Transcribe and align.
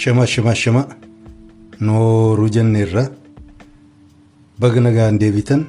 Shama 0.00 0.24
shama 0.32 0.52
shama 0.62 0.82
nooruu 1.88 2.48
jenneerra 2.56 3.04
baga 4.64 4.80
nagaan 4.86 5.20
deebitan 5.22 5.62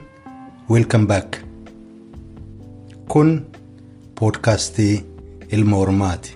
welcome 0.76 1.05
back. 1.13 1.29
Kun 3.13 3.29
poodkaastii 4.19 4.94
ilma 5.58 5.78
ormaati. 5.86 6.36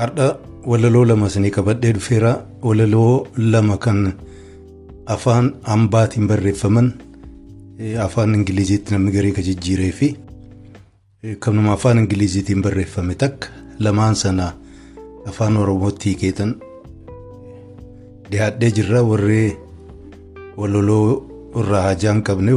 Har'a 0.00 0.28
walaloo 0.70 1.04
lama 1.10 1.26
isinii 1.30 1.52
qabadhee 1.56 1.92
dhufeera 1.96 2.32
walaloo 2.68 3.26
lama 3.54 3.76
kan 3.84 4.00
afaan 5.14 5.46
hambaatiin 5.70 6.28
barreeffaman 6.30 6.88
afaan 8.06 8.34
ingiliziitti 8.34 8.92
namni 8.94 9.12
garee 9.14 9.32
ka 9.36 9.42
jijjiiree 9.42 9.92
fi 9.98 10.08
kanuma 11.44 11.72
afaan 11.72 11.98
ingiliziitiin 12.02 12.62
barreeffame 12.62 13.14
takka 13.22 13.48
lamaan 13.86 14.14
sana 14.22 14.52
afaan 15.32 15.56
oromootti 15.56 16.08
hiikeetan 16.10 16.54
dhiyaadhee 18.30 18.70
jirra 18.78 19.02
warri 19.10 19.56
walaloo 20.56 21.06
irraa 21.62 21.82
hajaa 21.88 22.12
hin 22.14 22.22
qabne 22.30 22.52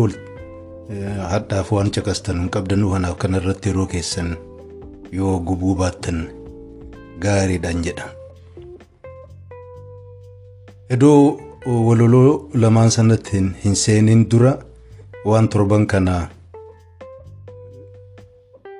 hadhaaf 1.33 1.71
waan 1.77 1.91
caqastan 1.97 2.39
hin 2.41 2.49
qabdan 2.57 2.83
kanaaf 2.91 3.17
kanarratti 3.23 3.69
yeroo 3.71 3.85
keessan 3.95 4.35
yoo 5.19 5.39
gubuu 5.47 5.75
baattan 5.79 6.19
gaariidhaan 7.23 7.83
jedha. 7.85 8.05
Iddoo 10.93 11.39
walaloo 11.87 12.49
lamaan 12.53 12.91
sanatti 12.91 13.41
hin 13.63 13.75
seeniin 13.83 14.25
dura 14.31 14.53
waan 15.25 15.47
torban 15.49 15.85
kana 15.87 16.29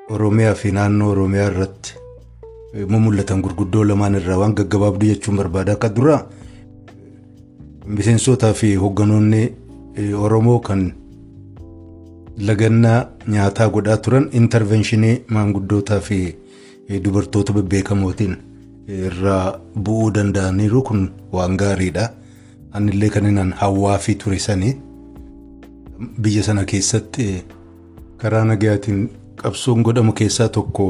Oromiyaa 0.09 0.53
fi 0.55 0.71
naannoo 0.71 1.09
Oromiyaa 1.11 1.47
irratti 1.51 1.93
mul'atan 2.89 3.41
gurguddoo 3.41 3.83
lamaan 3.87 4.15
irraa 4.19 4.37
waan 4.41 4.53
gaggabaabduu 4.55 5.09
jechuun 5.09 5.37
barbaada. 5.37 5.71
Akka 5.73 5.89
dura 5.95 6.17
miseensotaa 7.85 8.53
fi 8.53 8.75
hoogganoonni 8.75 9.41
Oromoo 10.19 10.59
kan 10.59 10.93
lagannaa 12.37 12.99
nyaataa 13.27 13.69
godhaa 13.69 13.97
turan 13.97 14.29
intarvenshinii 14.31 15.23
maanguddootaa 15.29 15.99
fi 15.99 16.19
dubartoota 17.03 17.53
bebbeekamootiin 17.53 18.35
irraa 18.87 19.59
bu'uu 19.83 20.11
danda'aniiru 20.15 20.81
kun 20.81 21.11
waan 21.31 21.57
gaariidha. 21.57 22.09
Anillee 22.73 23.09
kan 23.09 23.25
inni 23.25 23.53
hawwaa 23.55 23.97
fi 23.97 24.15
ture 24.15 24.39
sanii 24.39 24.75
biyya 26.21 26.43
sana 26.47 26.65
keessatti 26.71 27.27
karaa 28.21 28.43
nagayaatiin 28.51 29.01
qabsoon 29.41 29.83
godhamu 29.87 30.13
keessaa 30.19 30.49
tokko 30.57 30.85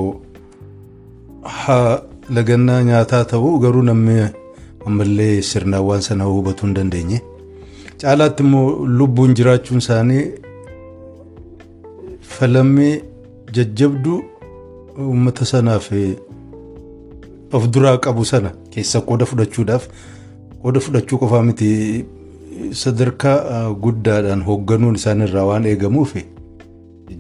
lagannaa 2.37 2.81
nyaataa 2.89 3.23
ta'uu 3.33 3.59
garuu 3.65 3.81
namni 3.89 4.15
ammallee 4.85 5.41
sirnaawwan 5.49 6.01
sana 6.07 6.23
hubatuu 6.29 6.65
hin 6.67 6.75
dandeenye. 6.75 7.19
Caalaatti 8.01 8.43
immoo 8.43 8.85
lubbuun 8.99 9.33
jiraachuun 9.39 9.77
isaanii 9.83 10.23
falammii 12.35 13.01
jajjabduu 13.57 14.19
uummata 15.05 15.45
sanaaf 15.45 15.91
of 17.53 17.67
duraa 17.73 17.97
qabu 17.97 18.25
sana 18.25 18.51
keessa 18.75 19.01
qooda 19.09 19.25
fudhachuudhaaf 19.31 19.87
qooda 20.63 20.79
fudhachuu 20.85 21.17
qofaa 21.23 21.43
miti 21.49 21.69
sadarkaa 22.71 23.73
guddaadhaan 23.83 24.41
hoogganuun 24.47 24.95
isaanirraa 24.99 25.45
waan 25.49 25.65
eegamuuf 25.71 26.13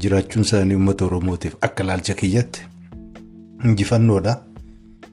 jiraachuun 0.01 0.45
isaanii 0.47 0.75
uummata 0.79 1.05
oromootiif 1.05 1.55
akka 1.67 1.83
laalcha 1.87 2.13
kiyyatti 2.13 2.61
injifannoodha. 3.65 4.33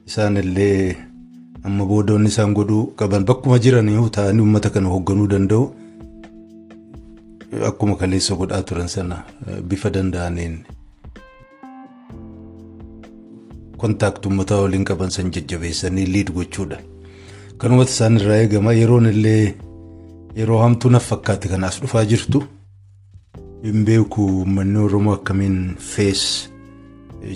Isaanillee 0.07 0.97
amma 1.63 1.85
boodoonni 1.85 2.29
isaan 2.33 2.53
godhuu 2.57 2.85
qaban 2.99 3.25
bakkuma 3.25 3.59
jiranii 3.65 4.09
ta'anii 4.17 4.41
uummata 4.45 4.69
kana 4.69 4.89
hoogganuu 4.89 5.27
danda'u 5.33 5.65
akkuma 7.69 7.95
kaleessa 7.95 8.35
godhaa 8.35 8.61
turan 8.63 8.87
sana 8.87 9.23
bifa 9.69 9.89
danda'aniin 9.97 10.55
kontaaktii 13.77 14.29
uummataa 14.29 14.61
waliin 14.61 14.85
qaban 14.85 15.09
san 15.11 15.31
jajjabeessanii 15.31 16.05
liid 16.13 16.31
gochuudha. 16.33 16.77
Kanumatti 17.57 17.91
isaan 17.93 18.17
irraa 18.19 18.37
eegama 18.43 18.73
yeroon 18.73 19.05
illee 19.13 19.55
yeroo 20.39 20.59
hamtuu 20.63 20.89
naaf 20.93 21.07
fakkaate 21.11 21.47
kanaas 21.53 21.79
dhufaa 21.83 22.05
jirtu 22.11 22.43
hin 23.63 23.85
beeku 23.89 24.25
uummanni 24.37 24.77
Oromoo 24.85 25.13
akkamiin 25.17 25.57
fees 25.91 26.23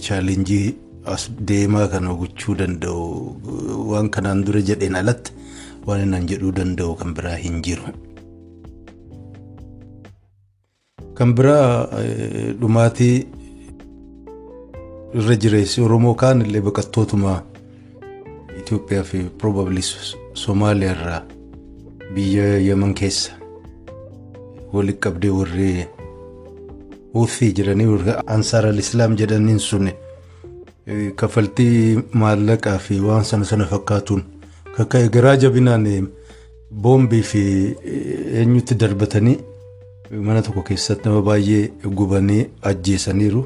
chaalenjii 0.07 0.65
as 1.13 1.25
deemaa 1.51 1.87
kana 1.93 2.13
gochuu 2.21 2.55
danda'u 2.61 3.03
waan 3.91 4.09
kanaan 4.15 4.43
dura 4.45 4.61
jedheen 4.69 4.95
alatti 5.01 5.31
waan 5.87 6.01
inni 6.05 6.21
jedhuu 6.31 6.51
danda'u 6.59 6.95
kan 7.01 7.13
biraa 7.19 7.35
hin 7.43 7.61
jiru. 7.67 7.83
Kan 11.17 11.33
biraa 11.35 11.67
dhumaatii 12.61 13.15
irra 15.19 15.35
jireessi 15.43 15.81
Oromoo 15.89 16.13
kaan 16.23 16.41
illee 16.47 16.61
baqattootuma 16.69 17.35
Itoophiyaa 18.59 19.03
fi 19.11 19.23
probably 19.43 19.81
Somaaliyaa 20.45 20.95
irraa 20.97 21.21
biyya 22.15 22.47
Yemen 22.67 22.93
keessa 22.99 23.31
walitti 24.73 24.99
qabdee 25.05 25.29
warri 25.37 25.87
Huuthii 27.13 27.53
jedhanii 27.57 28.13
Ansaar 28.35 28.65
al-Islaam 28.71 29.15
jedhaniin 29.21 29.59
sun 29.59 29.89
kafaltii 31.15 31.99
maallaqaa 32.21 32.77
fi 32.77 32.99
waan 33.07 33.23
sana 33.23 33.45
sana 33.51 33.65
fakkaatuun 33.73 34.23
kakka'e 34.77 35.09
garaa 35.17 35.35
jabinaan 35.43 35.87
boombii 36.83 37.21
fi 37.31 37.43
eenyutti 38.39 38.75
darbatanii 38.79 39.37
mana 40.29 40.41
tokko 40.47 40.61
keessatti 40.69 41.09
nama 41.09 41.21
baay'ee 41.29 41.69
gubanii 41.99 42.45
ajjeesaniiru. 42.71 43.45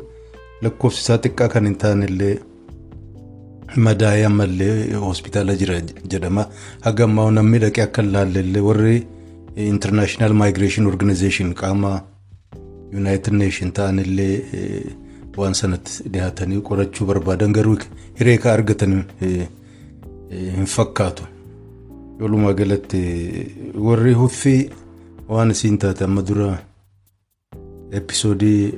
lakkoofsi 0.61 0.99
isaa 1.01 1.17
xiqqaa 1.23 1.47
kan 1.53 1.65
hin 1.67 1.75
taane 1.81 2.07
madaa'ee 3.77 4.25
ammallee 4.25 4.93
hospitaala 5.07 5.55
jira 5.61 5.81
jedhama. 6.13 6.45
Haga 6.85 7.03
ammaa 7.03 7.31
namni 7.31 7.59
dhaqee 7.63 7.83
akka 7.87 8.01
hin 8.01 8.11
laalle 8.15 8.39
illee 8.45 8.61
warri 8.69 8.95
international 9.73 10.33
migration 10.43 10.87
organization 10.93 11.53
qaama 11.61 11.91
united 13.01 13.33
nation 13.33 13.71
ta'an 13.79 13.99
illee 14.05 14.35
waan 15.37 15.53
sanatti 15.61 16.09
dhiyaatanii 16.13 16.61
qorachuu 16.69 17.05
barbaadan 17.09 17.53
garuu 17.57 17.77
hiree 18.19 18.37
ka 18.45 18.53
argatan 18.53 18.95
hin 19.19 20.65
fakkaatu. 20.75 21.23
Walumaa 22.21 22.53
galatti 22.61 23.01
warri 23.87 24.13
huffii 24.21 24.61
waan 25.29 25.51
isiin 25.55 25.77
taate 25.83 26.03
amma 26.07 26.21
dura 26.31 26.49
episoodii 27.99 28.73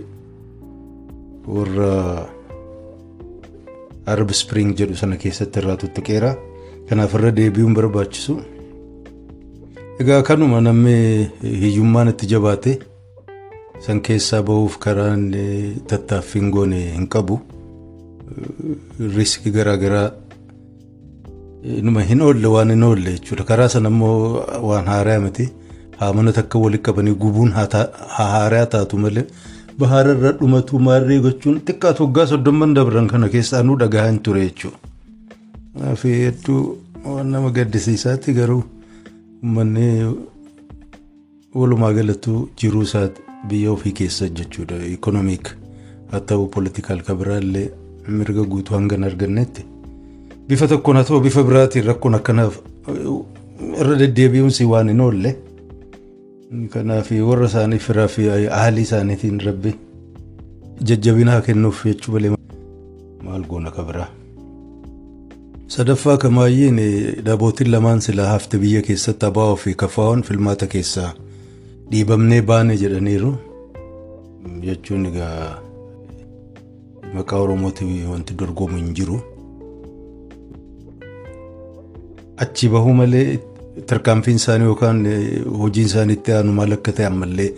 warra 1.56 1.90
arab 4.06 4.32
spring 4.42 4.74
jedhu 4.80 4.96
sana 5.02 5.16
keessatti 5.24 5.60
irraa 5.62 5.78
tuttuqeera 5.84 6.32
kanaaf 6.90 7.14
irra 7.18 7.32
deebi'uun 7.40 7.74
barbaachisu 7.80 8.34
egaa 10.02 10.22
kanuma 10.30 10.62
namni 10.68 10.96
hiyyummaan 11.64 12.10
itti 12.14 12.26
jabaate 12.34 12.74
san 13.86 14.02
keessaa 14.08 14.42
bahuuf 14.50 14.78
karaan 14.86 15.24
tattaaffiin 15.92 16.50
goone 16.56 16.80
hin 16.98 17.08
qabu 17.16 17.40
riskii 19.18 19.52
garaagaraa 19.58 20.08
numa 21.88 22.02
hin 22.10 22.22
oolle 22.28 22.48
waan 22.56 22.70
hin 22.76 22.84
oolle 22.90 23.12
jechuudha 23.18 23.44
karaa 23.54 23.70
sana 23.76 23.90
immoo 23.94 24.18
waan 24.70 24.86
haaraa 24.94 25.20
miti 25.26 25.46
haamana 26.02 26.32
takka 26.38 26.60
walitti 26.66 26.84
qabanii 26.90 27.14
gubuun 27.24 27.52
haaraa 28.18 28.66
taatu 28.76 28.98
malee. 29.06 29.26
Bahaara 29.82 30.14
irra 30.18 30.32
dhumatu 30.40 30.80
maarree 30.88 31.20
gochuun 31.26 31.58
xiqqaatu 31.68 32.04
waggaa 32.06 32.26
soddomman 32.32 32.74
dabran 32.78 33.08
kana 33.14 33.30
keessaa 33.36 33.64
nu 33.68 33.76
dhagaa 33.84 34.06
hin 34.10 34.20
ture 34.28 34.42
jechuudha. 34.48 34.78
Fi 36.02 36.10
hedduu 36.24 36.62
waan 37.06 37.28
nama 37.36 37.50
gaddisiisaatti 37.58 38.34
garuu 38.40 38.64
uummanni 39.44 39.88
walumaa 41.62 41.92
galatti 42.00 42.32
jiruu 42.64 42.82
isaati 42.90 43.22
biyya 43.50 43.72
ofii 43.76 43.92
keessa 44.00 44.30
jechuudha. 44.40 44.76
Ikonomiik 44.96 45.46
haa 46.12 46.20
ta'u 46.32 46.48
poolitikaal 46.56 47.02
kabiraallee 47.12 47.68
mirga 48.08 48.44
guutuu 48.56 48.76
hanga 48.78 48.96
hin 48.96 49.04
argannetti. 49.12 49.66
Bifa 50.48 50.68
tokkoon 50.74 50.98
haa 50.98 51.04
ta'u 51.10 51.20
bifa 51.28 51.44
biraatiin 51.50 51.86
rakkoon 51.92 52.16
akkanaaf 52.20 52.60
irra 53.82 53.96
deddeebi'uun 54.04 54.52
si 54.60 54.66
waan 54.74 54.90
hin 54.94 55.02
oolle. 55.08 55.36
Kanaaf 56.52 57.12
warra 57.28 57.46
isaanii 57.48 57.80
firaa 57.80 58.08
fi 58.14 58.26
haalii 58.30 58.82
isaaniitiin 58.88 59.40
rabbi 59.46 59.72
jajjabina 60.90 61.32
haa 61.32 61.42
kennuuf 61.46 61.84
jechuu 61.86 62.12
malee 62.16 62.32
maal 63.24 63.44
goona 63.52 63.72
kabiraa. 63.72 64.08
Sadaffaa 65.76 66.18
kamaayyeen 66.18 66.80
dhaabootiin 67.26 67.72
lamaan 67.72 68.02
silaa 68.02 68.28
hafte 68.32 68.58
biyya 68.64 68.82
keessatti 68.88 69.26
abaa'oo 69.26 69.56
fi 69.64 69.74
kafaa'oon 69.84 70.24
filmaata 70.30 70.68
keessaa 70.74 71.14
dhiibamnee 71.92 72.42
baane 72.42 72.78
jedhaniiru. 72.84 73.32
jechuun 74.66 75.06
egaa 75.06 75.62
maqaa 77.14 77.40
Oromootiin 77.46 78.08
wanti 78.10 78.34
dorgomu 78.40 78.76
hin 78.78 78.94
jiru. 79.00 79.22
Achi 82.44 82.70
bahuu 82.76 82.94
malee 83.00 83.40
tarkaanfiin 83.88 84.36
isaanii 84.42 84.66
yookaan 84.70 85.00
hojiin 85.60 85.86
isaanii 85.88 86.14
itti 86.20 86.32
aanu 86.38 86.52
maal 86.60 86.72
akka 86.78 86.92
ta'e 86.98 87.06
ammallee 87.10 87.50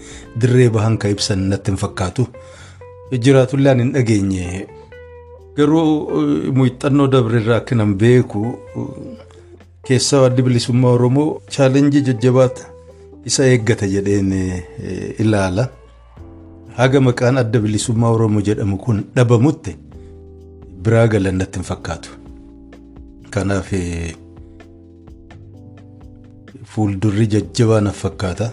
dirree 0.42 0.69
bahan 0.77 0.98
kan 0.98 1.12
ibsan 1.15 1.39
natti 1.51 1.71
hin 1.71 1.77
fakkaatu. 1.83 2.27
Jiraatullee 3.25 3.71
ani 3.71 3.83
hin 3.83 3.94
dhageenye. 3.94 4.68
Garuu 5.57 6.51
muuxannoo 6.60 7.07
dabreerraa 7.15 7.57
akka 7.62 7.75
nan 7.75 7.95
beeku 8.04 8.42
keessaa 9.88 10.25
addi 10.30 10.42
bilisummaa 10.48 10.92
Oromoo 10.98 11.30
chaalenjii 11.56 12.01
jajjabaata 12.10 12.63
isa 13.31 13.45
eeggata 13.54 13.88
jedheen 13.95 14.31
ilaala. 15.19 15.68
Haga 16.77 17.01
maqaan 17.07 17.38
adda 17.38 17.60
bilisummaa 17.65 18.10
Oromoo 18.18 18.42
jedhamu 18.50 18.77
kun 18.86 19.04
dhabamutti 19.15 19.75
biraa 20.86 21.07
galan 21.07 21.36
natti 21.42 21.60
hin 21.60 21.65
fakkaatu. 21.71 22.10
Kanaaf 23.33 23.69
fuuldurri 26.74 27.28
jajjabaa 27.34 27.81
naaf 27.86 28.00
fakkaata. 28.06 28.48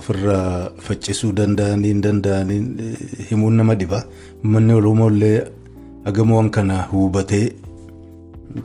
Ofirraa 0.00 0.70
faccisuu 0.86 1.32
danda'anii 1.38 1.88
hin 1.92 2.02
danda'anii 2.06 2.60
himuun 3.30 3.56
nama 3.60 3.74
dhiba. 3.80 4.04
Uummanni 4.44 4.72
Oromoo 4.80 5.10
illee 5.10 5.38
hagamoowwan 6.04 6.50
kana 6.56 6.76
hubatee 6.92 7.44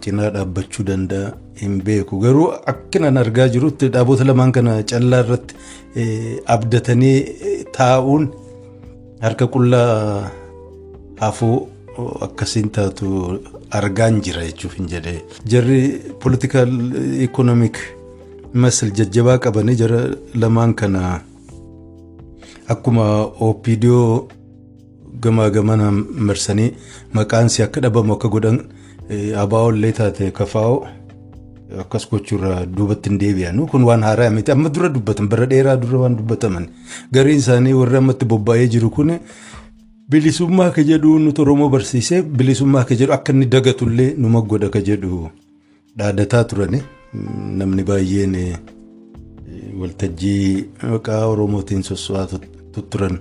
cinaa 0.06 0.30
dhaabbachuu 0.36 0.84
danda'a 0.90 1.34
hin 1.62 1.82
beeku. 1.90 2.20
Garuu 2.26 2.48
akkinan 2.74 3.18
argaa 3.24 3.48
jirutti 3.58 3.88
dhaabota 3.98 4.24
lamaan 4.30 4.52
kana 4.58 4.78
callaa 4.94 5.22
irratti 5.26 5.56
abdatanii 6.56 7.18
taa'uun 7.80 8.28
harka 9.26 9.48
qullaa 9.56 10.30
hafuu 11.24 11.58
akkasiin 12.28 12.70
taatu 12.78 13.08
argaan 13.80 14.22
jira 14.26 14.44
jechuuf 14.48 14.74
hin 14.80 14.88
jedhee. 14.94 15.22
Jarri 15.54 15.82
politikaal 16.24 16.72
ikonomik 17.28 17.78
masal 18.54 18.92
jajjabaa 19.00 19.38
qabanii 19.46 19.76
jara 19.82 20.02
lamaan 20.44 20.74
kana 20.82 21.22
akkuma 22.68 23.06
OPDO 23.48 24.28
gamaa 25.22 25.50
gamanaan 25.50 25.98
marsanii 26.30 26.72
maqaansi 27.14 27.64
akka 27.64 27.82
dhabamu 27.82 28.14
akka 28.18 28.28
godhan 28.36 28.60
abaa'ollee 29.44 29.92
taate 30.00 30.32
kafaa'oo 30.40 30.80
akkas 31.84 32.08
gochuurraa 32.10 32.66
duubatti 32.78 33.10
hin 33.10 33.20
deebi'an 33.22 33.60
kun 33.72 33.84
waan 33.84 34.04
haaraa 34.04 34.30
miti. 34.30 34.52
Amma 34.52 34.70
dura 34.70 34.90
dubbatan 34.90 35.28
bara 35.30 35.46
dheeraa 35.46 35.76
dura 35.78 36.00
waan 36.04 36.16
dubbataman. 36.18 36.68
Gariin 37.14 37.40
isaanii 37.44 37.74
warri 37.74 37.98
ammatti 37.98 38.26
bobba'ee 38.26 38.68
jiru 38.68 38.90
kun 38.90 39.12
bilisummaa 40.10 40.70
ka 40.72 40.82
jedhu 40.84 41.20
nuti 41.20 41.42
oromoo 41.42 41.70
barsiisee 41.70 42.22
bilisummaa 42.22 42.84
ka 42.86 42.96
jedhu 42.96 43.14
akka 43.14 43.34
inni 43.34 43.46
dagatullee 43.46 44.14
numa 44.18 44.42
godha 44.42 44.70
ka 44.70 44.80
jedhu 44.82 45.30
dhaadataa 45.98 46.44
turani. 46.44 46.82
Namni 47.60 47.84
baay'een 47.84 48.36
waltajjii 49.80 50.70
maqaa 50.92 51.26
oromootiin 51.32 51.84
sosso'aa 51.84 52.28
turan 52.90 53.20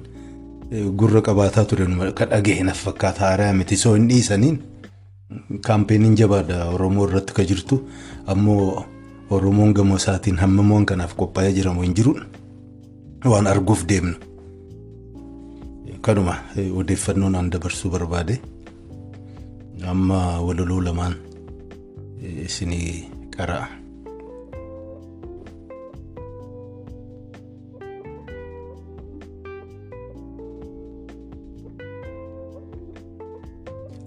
gurra 0.98 1.20
qabaataa 1.22 1.64
turan 1.64 2.12
ka 2.14 2.26
dhageenaf 2.30 2.78
fakkaata. 2.84 3.20
Haaraa 3.26 3.52
miti. 3.52 3.76
Soo 3.76 3.94
hin 3.94 4.08
dhiisaniin. 4.08 4.58
kaampeenii 5.66 6.14
jabaadha 6.20 6.64
oromoo 6.74 7.06
irratti 7.08 7.32
ka 7.34 7.44
jirtu. 7.44 7.76
Ammoo 8.26 8.84
oromoon 9.30 9.72
gamoo 9.74 9.96
isaatiin 9.96 10.36
hammamoon 10.42 10.86
kanaaf 10.86 11.14
qophaa'ee 11.20 11.52
jiramu 11.56 11.82
hin 11.82 11.94
jiru 11.98 12.12
waan 13.32 13.46
arguuf 13.46 13.84
deemnu 13.88 14.14
kanuma 16.06 16.34
odeeffannoon 16.80 17.34
aan 17.38 17.48
dabarsuu 17.54 17.90
barbaade 17.94 18.34
amma 19.92 20.18
walaloo 20.46 20.80
lamaan 20.88 21.14
isinii 22.48 22.90
qara'a. 23.36 23.66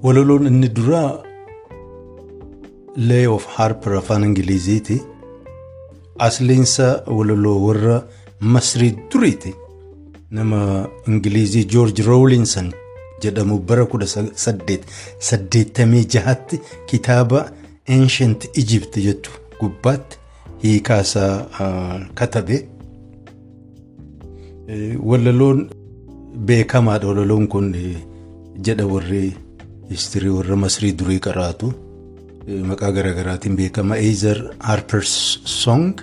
walaloon 0.04 0.48
inni 0.52 0.70
duraa 0.78 1.12
Lay 3.10 3.26
of 3.28 3.46
Harper 3.56 3.94
afaan 4.00 4.24
Ingiliziiti. 4.28 4.98
Asliinsa 6.28 6.88
walaloo 7.18 7.58
warra 7.68 7.96
Masrii 8.40 8.94
duriiti. 9.12 9.52
Nama 10.32 10.88
Ingilizii 11.08 11.66
George 11.68 12.04
Rawlinson 12.04 12.72
jedhamu 13.22 13.60
bara 13.68 13.86
kudha 13.86 14.06
saddeet 14.36 14.84
saddeettamii 15.20 16.06
jahatti 16.16 16.60
kitaaba 16.88 17.52
Ancient 17.90 18.46
Egypt 18.58 18.98
jettu 18.98 19.32
gubbaatti 19.60 20.18
hiikaasaa 20.64 22.10
katabe. 22.16 22.68
Walaloon 25.04 25.70
beekamaadha 26.46 27.08
walaloon 27.08 27.48
kun 27.48 27.72
jedha 28.68 28.86
warri 28.88 29.34
histirii 29.90 30.30
warra 30.40 30.56
masrii 30.56 30.92
durii 31.00 31.20
qaraatu. 31.20 31.74
Maqaa 32.72 32.92
garaagaraatiin 32.92 33.56
beekama. 33.56 33.98
Eezer 33.98 34.44
harpers 34.60 35.40
song 35.46 35.94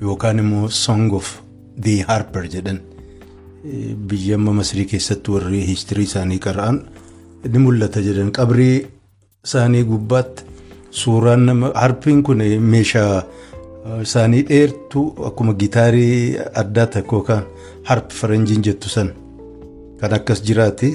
yookaan 0.00 0.38
immoo 0.38 0.68
song 0.68 1.12
of 1.12 1.40
the 1.82 2.00
harper 2.02 2.46
jedhan 2.48 2.78
biyya 4.08 4.34
amma 4.36 4.52
masrii 4.60 4.86
keessatti 4.92 5.30
warri 5.34 5.60
histirii 5.70 6.04
isaanii 6.10 6.38
qara'an 6.46 6.76
ni 7.52 7.58
mul'ata 7.64 8.00
jedhan 8.06 8.30
qabrii 8.38 8.76
isaanii 9.46 9.84
gubbaatti 9.90 10.44
suuraan 10.90 11.46
nama 11.46 11.72
harpiin 11.74 12.22
kun 12.22 12.42
meeshaa 12.72 13.22
isaanii 14.02 14.42
dheertuu 14.50 15.06
akkuma 15.28 15.52
gitaarii 15.62 16.36
addaa 16.62 16.86
takka 16.86 17.16
yookaan 17.16 17.44
harp 17.88 18.12
faranjiin 18.20 18.62
jettu 18.68 18.88
san 18.88 19.10
kan 20.00 20.12
akkas 20.12 20.42
jiraate. 20.46 20.92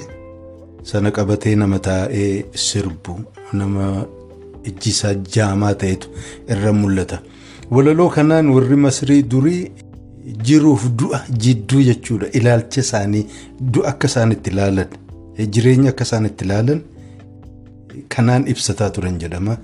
sana 0.82 1.10
qabatee 1.16 1.56
nama 1.60 1.78
taa'ee 1.86 2.44
sirbu 2.66 3.14
nama 3.60 3.86
ijji 4.68 4.90
isaa 4.94 5.14
jaamaa 5.34 5.74
ta'etu 5.80 6.08
irra 6.52 6.72
mul'ata. 6.72 7.18
Walaloo 7.74 8.08
kanaan 8.14 8.48
warri 8.54 8.76
masrii 8.84 9.22
durii 9.32 9.70
jiruuf 10.48 10.84
du'a 11.02 11.20
jidduu 11.44 11.82
jechuudha. 11.88 12.26
Ilaalcha 12.38 12.80
isaanii 12.86 13.26
du'a 13.74 13.88
akka 13.92 14.06
isaan 14.12 14.32
itti 14.36 14.50
ilaalan 14.54 14.88
jireenya 15.56 15.90
akka 15.94 16.04
isaan 16.08 16.26
itti 16.30 16.44
ilaalan 16.48 16.80
kanaan 18.14 18.46
ibsataa 18.54 18.90
turan 18.96 19.18
jedhama. 19.22 19.56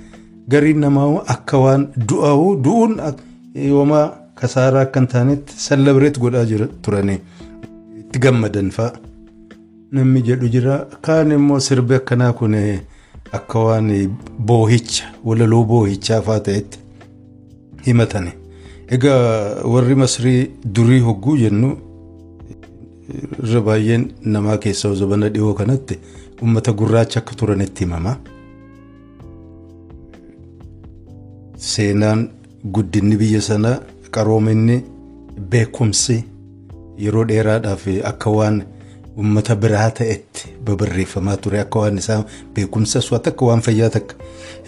Gariin 0.50 0.78
namaa 0.84 1.08
akka 1.34 1.58
waan 1.64 1.88
du'aa'uu 2.10 2.52
du'uun 2.64 2.94
yoomaa 3.70 4.06
kasaaraa 4.40 4.82
akka 4.86 5.00
hin 5.00 5.08
taanetti 5.16 5.52
sallabireet 5.66 6.18
godhaa 6.24 6.68
turanii 6.82 7.18
itti 8.00 8.18
gammadan 8.26 8.70
fa'a. 8.78 8.92
namni 9.96 10.20
jedhu 10.26 10.48
jira 10.54 10.76
kaan 11.06 11.30
immoo 11.34 11.58
sirbi 11.66 11.94
akkanaa 11.98 12.32
kun 12.38 12.54
akka 13.38 13.58
waan 13.66 13.90
boohicha 14.48 15.04
walaloo 15.28 15.60
boohichaa 15.70 16.18
fa'aa 16.28 16.40
ta'etti 16.48 16.78
himatani. 17.86 18.32
Egaa 18.88 19.64
warri 19.72 19.94
masrii 20.02 20.50
durii 20.74 21.00
hogguu 21.06 21.36
jennu 21.42 21.70
irra 23.42 23.60
baay'een 23.68 24.04
namaa 24.34 24.56
keessaa 24.64 24.94
zabana 25.00 25.28
dhiyoo 25.34 25.54
kanatti 25.60 25.98
uummata 26.42 26.72
gurraacha 26.80 27.20
akka 27.20 27.34
turanitti 27.40 27.84
himama. 27.84 28.12
Seenaan 31.70 32.28
guddinni 32.74 33.16
biyya 33.22 33.40
sanaa 33.48 33.76
qaroominni 34.14 34.76
beekumsi 35.50 36.16
yeroo 37.04 37.24
dheeraadhaaf 37.32 37.86
akka 38.12 38.30
waan. 38.38 38.62
Uummata 39.18 39.54
biraa 39.62 39.90
ta'etti 39.98 40.48
babarreeffamaa 40.66 41.36
ture 41.44 41.60
akka 41.60 41.78
waan 41.84 41.98
isaa 42.02 42.18
beekumsa 42.54 43.00
su'aata 43.06 43.30
akka 43.32 43.46
waan 43.48 43.62
fayyaa 43.68 43.90
takka. 43.96 44.14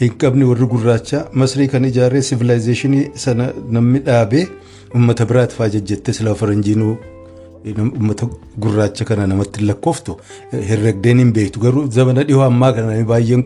Hin 0.00 0.14
qabne 0.22 0.44
warri 0.50 0.66
gurraacha 0.72 1.20
masrii 1.42 1.68
kan 1.74 1.84
ijaaree 1.90 2.22
sivilaayizeeshinii 2.30 3.04
sana 3.24 3.52
namni 3.76 3.98
dhaabee 4.08 4.44
uummata 4.94 5.26
biraati 5.32 5.54
fa'aa 5.58 5.68
jejjettee 5.76 6.14
silaa 6.20 6.34
faranjiinuu 6.42 6.94
uummata 7.76 8.28
gurraacha 8.66 9.04
kana 9.04 9.26
namatti 9.32 9.64
lakkooftu 9.70 10.16
herregdeen 10.70 11.18
hin 11.24 11.32
beektu. 11.40 11.60
Garuu 11.60 11.86
zamana 12.00 12.24
dhihoo 12.28 12.42
ammaa 12.50 12.72
kana 12.72 13.04
baay'een 13.12 13.44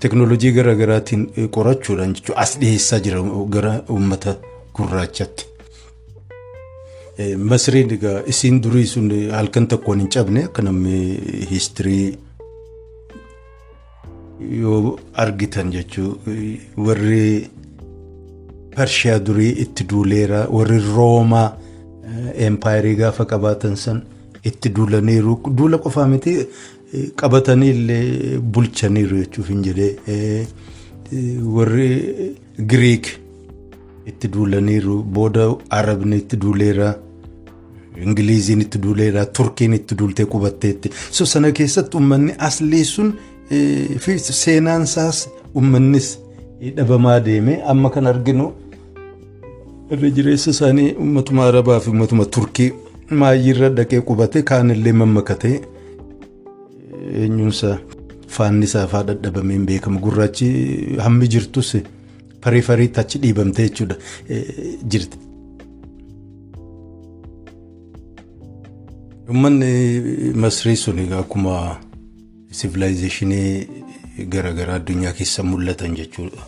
teknoolojii 0.00 0.52
garaagaraatiin 0.56 1.22
qorachuudhaan 1.56 2.12
jechuudha 2.16 2.40
as 2.42 2.58
dhiyeessaa 2.60 2.98
jira 3.06 3.22
gara 3.54 3.72
uummata 3.96 4.34
gurraachatti. 4.76 5.44
Masriin 7.50 7.90
egaa 7.96 8.22
isiin 8.32 8.60
durii 8.64 8.86
sun 8.86 9.08
halkan 9.36 9.66
tokkoon 9.68 10.00
hin 10.00 10.08
cabne 10.14 10.44
akka 10.48 10.62
namni 10.62 10.98
histirii 11.50 12.16
yoo 14.60 14.98
argitan 15.24 15.72
jechuudha 15.74 16.36
warri 16.86 17.50
Pershiyaa 18.76 19.18
durii 19.26 19.50
itti 19.64 19.84
duuleera 19.90 20.40
warri 20.58 20.78
Roomaa 20.86 21.48
empaayirii 22.46 22.94
gaafa 23.02 23.24
qabaatan 23.34 23.76
san 23.82 24.00
itti 24.52 24.68
duulaniiru 24.78 25.36
duula 25.60 25.78
qofaa 25.88 26.06
miti 26.14 26.36
qabatanii 27.22 27.70
illee 27.74 28.38
bulchaniiru 28.56 29.18
jechuuf 29.24 29.48
hin 29.54 29.62
jedhee 29.68 30.46
warri 31.58 31.90
giriik 32.72 33.12
itti 34.14 34.28
duulaniiru 34.38 35.02
booda 35.02 35.50
arabni 35.82 36.16
itti 36.24 36.36
duuleera. 36.46 36.90
Ingiliiziin 38.06 38.60
itti 38.64 38.78
duuleera 38.82 39.24
turkiin 39.26 39.72
itti 39.78 39.94
duultee 39.98 40.26
qubatteetti. 40.26 40.90
So 41.10 41.24
sana 41.26 41.52
keessatti 41.52 41.96
uummanni 41.96 42.32
aslii 42.38 42.84
sun 42.84 43.14
fi 43.98 44.18
seenaan 44.18 44.82
isaas 44.88 45.28
uummannis 45.54 46.18
dhabamaa 46.76 47.20
deeme. 47.24 47.60
Amma 47.66 47.90
kan 47.90 48.06
arginu 48.06 48.52
irra 49.90 50.10
jireessa 50.16 50.50
isaanii 50.50 50.92
uummatuma 50.98 51.46
arabaa 51.48 51.80
fi 51.80 51.90
uummatuma 51.90 52.24
turkii 52.24 52.72
maayyiirra 53.22 53.68
dhaqee 53.78 54.00
qubate 54.10 54.42
kaanillee 54.50 54.92
mammakatee 54.92 55.56
eenyuunsa 57.22 57.78
faannisaa 58.36 58.86
faa 58.92 59.02
dhadhabameen 59.08 59.64
beekama 59.70 60.00
gurraachi 60.04 60.46
hammi 61.06 61.28
jirtus 61.34 61.72
farii 62.44 62.62
fariitti 62.68 63.00
achi 63.00 63.18
dhiibamtee 63.22 63.66
jechuudha. 63.68 63.96
Jirti. 64.90 65.18
Uummanni 69.30 70.32
Masrii 70.34 70.76
sun 70.76 70.98
akkuma 71.18 71.56
sivilaayizeeshinii 72.60 74.26
garaagaraa 74.32 74.78
addunyaa 74.80 75.12
keessa 75.18 75.42
mul'atan 75.46 75.94
jechuudha. 75.98 76.42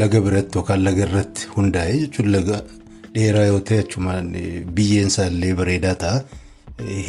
Laga 0.00 0.20
biratti 0.26 0.58
yookaan 0.58 0.84
laga 0.86 1.02
irratti 1.06 1.48
hundaa'e 1.56 1.96
jechuun 2.04 2.30
laga 2.34 2.60
dheeraa 3.14 3.46
yoo 3.50 3.60
ta'e 3.70 3.78
achumaan 3.84 4.28
biyyeen 4.76 5.10
isaallee 5.12 5.54
bareedaa 5.60 5.94
ta'a. 6.04 6.20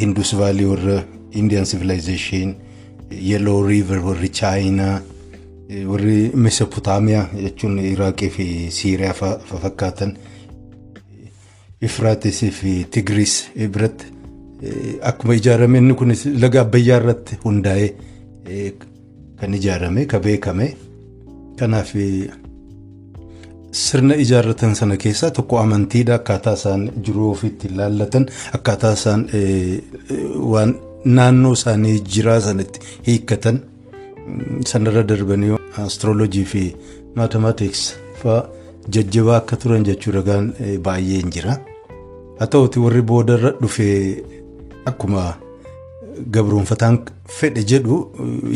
Hindus 0.00 0.32
vaalii 0.40 0.66
warra 0.72 0.96
Indian 1.32 1.64
civilization, 1.64 2.54
Yellow 3.10 3.62
river 3.68 3.98
warri 4.08 4.28
Chaayinaa, 4.40 5.00
warri 5.92 6.18
Mesopotaamiyaa 6.34 7.28
jechuun 7.44 7.78
Iraaqii 7.92 8.30
fi 8.38 8.48
Siiriyaa 8.80 9.14
fakkaatan. 9.62 10.16
Ifraatisii 11.82 12.50
fi 12.50 12.76
Tigris 12.90 13.38
biratti. 13.56 14.06
Akkuma 15.02 15.34
ijaarame 15.34 15.78
inni 15.78 15.94
kun 15.94 16.12
laga 16.42 16.60
abbayyaa 16.64 16.98
irratti 17.02 17.36
hundaa'ee 17.44 18.72
kan 19.40 19.54
ijaarame 19.58 20.06
kan 20.12 20.20
beekame 20.26 20.66
kanaaf 21.58 21.90
sirna 23.82 24.14
ijaarratan 24.24 24.74
sana 24.78 24.96
keessaa 24.96 25.30
tokko 25.38 25.58
amantiidha 25.60 26.14
akkaataa 26.20 26.54
isaan 26.60 26.82
jiruu 27.06 27.30
ofiitti 27.34 27.66
ilaallatan 27.72 28.24
akkaataa 28.58 28.92
isaan 28.98 29.22
waan 30.52 30.72
naannoo 31.18 31.52
isaanii 31.58 31.96
jiraa 32.14 32.38
sanatti 32.46 32.80
hiikkatan 33.08 33.58
sanarra 34.72 35.02
darbanii 35.10 35.58
astrolojii 35.84 36.44
fi 36.52 36.62
maatemaatiks 37.20 37.82
fa'aa 38.22 38.48
jajjabaa 38.96 39.36
akka 39.42 39.56
turan 39.66 39.84
jechuu 39.90 40.12
ragaan 40.16 40.48
baay'een 40.88 41.28
jira 41.36 41.58
haa 42.38 42.46
ta'uti 42.56 42.78
warri 42.86 43.02
boodarra 43.12 43.50
dhufee. 43.60 44.00
Akkuma 44.90 45.22
gabroonfataan 46.34 46.98
fedhe 47.38 47.62
jedhu 47.70 47.96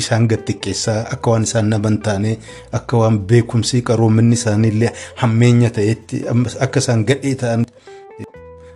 isaan 0.01 0.29
xiqqeessaa 0.31 1.01
akka 1.15 1.31
waan 1.33 1.43
isaan 1.49 1.69
naman 1.73 1.99
taane 2.07 2.39
akka 2.79 2.97
waan 3.01 3.19
beekumsi 3.33 3.83
qaroominni 3.89 4.37
isaaniillee 4.41 4.93
hammeenya 5.23 5.71
ta'etti 5.79 6.23
akka 6.67 6.79
isaan 6.85 7.05
gadhee 7.11 7.35
ta'an 7.43 7.67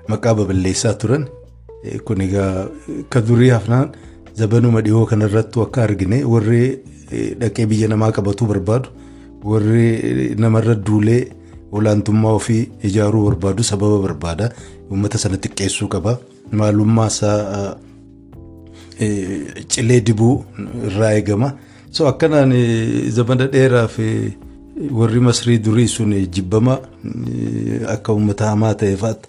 maqaa 0.08 0.34
baballeessaa 0.40 0.94
turan. 1.00 1.25
Kun 2.04 2.20
egaa 2.26 2.66
ka 3.12 3.20
durii 3.28 3.50
hafnaan 3.56 3.92
zabanuma 4.38 4.80
dhiyoo 4.84 5.06
kanarrattu 5.06 5.62
akka 5.62 5.82
argine 5.87 6.18
warri 6.34 6.62
dhaqee 7.40 7.66
biyya 7.70 7.88
namaa 7.88 8.12
qabatuu 8.18 8.46
barbaadu 8.52 8.88
warri 9.44 10.34
namarra 10.44 10.75
duulee 10.87 11.23
olaantummaa 11.73 12.32
ofii 12.40 12.62
ijaaruu 12.88 13.25
barbaadu 13.28 13.62
sababa 13.70 13.99
barbaada 14.06 14.52
uummata 14.90 15.18
sana 15.18 15.37
xiqqeessuu 15.44 15.88
qaba. 15.96 16.18
Maalummaa 16.52 17.06
isaa 17.06 17.76
cilee 19.68 20.00
dibuu 20.00 20.44
irraa 20.86 21.12
eegama. 21.18 21.52
So 21.90 22.06
akkanaan 22.08 22.52
zamana 23.16 23.46
dheeraaf 23.46 23.98
warri 24.90 25.20
masrii 25.20 25.58
durii 25.58 25.88
sun 25.88 26.12
jibbama 26.34 26.78
akka 27.94 28.12
uummata 28.12 28.46
hamaa 28.50 28.74
ta'e 28.74 28.96
fa'aatti 29.02 29.28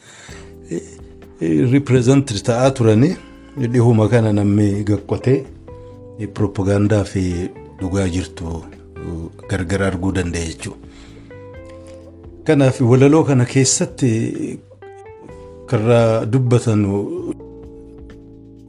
ripireezantii 1.73 2.41
ta'aa 2.49 2.71
turanii 2.79 3.15
dhihuma 3.73 4.07
kana 4.09 4.33
namni 4.33 4.83
gaqqotee 4.89 5.37
piroopagaandaa 6.33 7.03
fi 7.11 7.23
dhugaa 7.81 8.07
jirtu 8.15 8.63
gargar 9.49 9.83
arguu 9.83 10.11
danda'e 10.15 10.45
jechuudha. 10.47 10.79
Kanaaf 12.45 12.81
walaloo 12.81 13.23
kana 13.23 13.45
keessatti 13.45 14.09
karra 15.69 16.25
dubbatan 16.25 16.85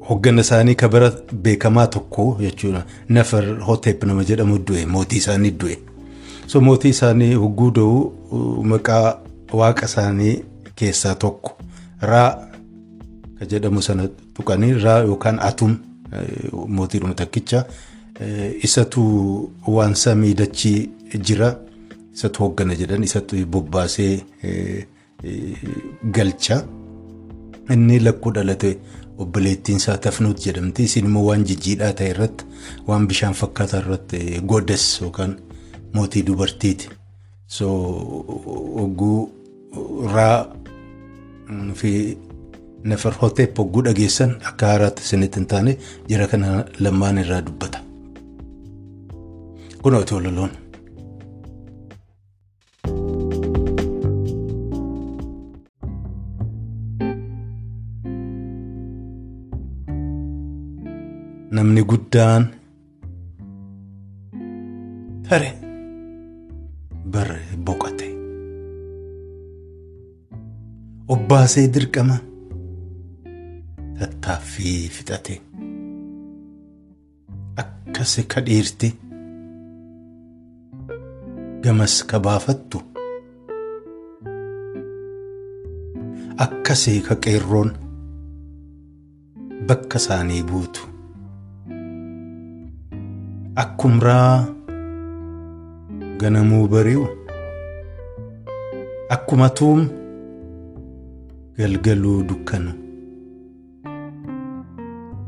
hoggana 0.09 0.41
isaanii 0.41 0.75
kabara 0.75 1.11
beekamaa 1.33 1.87
tokko 1.87 2.37
jechuudha. 2.41 2.85
Nafar 3.09 3.45
hoteep 3.61 4.05
nama 4.05 4.25
jedhamu 4.25 4.59
du'e 4.59 4.87
mootii 4.87 5.19
isaanii 5.19 5.51
du'e. 5.51 5.79
So 6.47 6.61
mootii 6.61 6.89
isaanii 6.95 7.35
hogguu 7.35 7.71
da'u 7.71 8.63
maqaa 8.73 9.19
waaqa 9.53 9.87
isaanii 9.91 10.43
keessaa 10.77 11.15
tokko. 11.15 11.57
Raa 12.01 12.31
ka 13.39 13.45
jedhamu 13.51 13.83
sana 13.83 14.09
tuqanii 14.35 14.73
raa 14.85 14.99
yookaan 15.09 15.39
atum 15.49 15.77
mootiidhuma 16.69 17.15
takkicha 17.15 17.65
isatu 18.63 19.03
waan 19.67 19.95
samii 19.95 20.35
dachii 20.35 20.91
jira 21.29 21.51
isatu 22.15 22.43
hoggana 22.45 22.75
jedhan 22.75 23.03
isatu 23.05 23.37
bobbaasee 23.47 24.21
galcha. 26.13 26.63
Inni 27.75 28.01
lakkuu 28.01 28.33
dhalate 28.35 28.71
obboleettiin 29.19 29.77
isaa 29.83 29.97
tafnuut 29.99 30.45
jedhamti. 30.47 30.85
Isin 30.85 31.05
immoo 31.09 31.25
waan 31.29 31.45
jijjiidhaa 31.49 31.93
ta'e 32.01 32.11
irratti 32.15 32.45
waan 32.89 33.07
bishaan 33.09 33.35
fakkaataa 33.35 33.81
irratti 33.85 34.21
godes 34.53 34.85
yookaan 35.03 35.37
mootii 35.95 36.23
dubartiiti. 36.27 36.89
So 37.47 37.67
hogguu 38.77 39.19
raa 40.15 40.47
fi 41.75 41.93
nafar 42.85 43.15
hoteep 43.23 43.59
hogguu 43.59 43.83
dhageessan 43.89 44.37
akka 44.53 44.67
haaraatti 44.73 45.03
isinitti 45.09 45.39
hin 45.41 45.47
taane 45.55 45.77
jara 46.09 46.27
kana 46.35 46.65
lamaan 46.81 47.19
irraa 47.25 47.41
dubbata. 47.47 47.79
Kun 49.83 49.95
otoo 49.95 50.21
loloon. 50.23 50.51
Namni 61.67 61.83
guddaan 61.83 62.45
tare 65.29 65.49
bare 67.13 67.39
boqote. 67.67 68.07
Obbaasee 71.15 71.67
dirqama 71.75 72.17
tattaaffii 73.99 74.89
fixate. 74.95 75.41
Akkasi 77.63 78.23
ka 78.31 78.41
dhiirti 78.47 78.89
gamas 81.65 81.95
ka 82.09 82.17
baafattu 82.27 82.79
akkasii 86.45 87.01
ka 87.07 87.15
qeerroon 87.25 87.71
bakka 89.69 89.99
isaanii 90.05 90.45
buutu. 90.53 90.96
Akkumraa 93.63 94.45
ganamuu 96.21 96.67
bari'u. 96.73 97.05
Akkuma 99.15 99.49
tuum 99.59 99.81
galgaluu 101.59 102.19
dukkanu. 102.29 102.73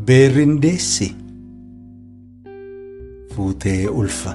Beerrin 0.06 0.54
deessi 0.62 1.08
fuutee 3.34 3.88
ulfa. 4.02 4.32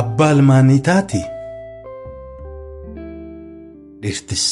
Abbaa 0.00 0.32
ilmaanii 0.36 0.80
taati 0.90 1.22
dhirtis 4.02 4.44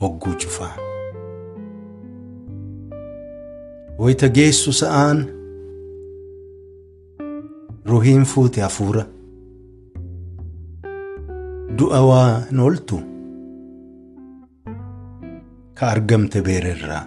hogguu 0.00 0.34
cufaa. 0.42 0.74
Wayita 3.98 4.28
geessu 4.28 4.72
sa'aan 4.72 5.18
ruhiin 7.90 8.24
fuute 8.24 8.60
hafuura 8.62 9.04
du'a 11.78 12.00
waan 12.08 12.58
ooltu 12.64 12.98
ka 15.78 15.84
argamte 15.94 16.38
beererraa 16.46 17.04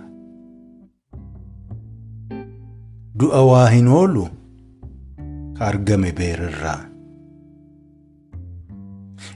du'a 3.19 3.41
waa 3.49 3.67
hin 3.75 3.87
oolu 3.87 4.25
ka 5.57 5.61
argame 5.71 6.11
beererraa 6.19 6.79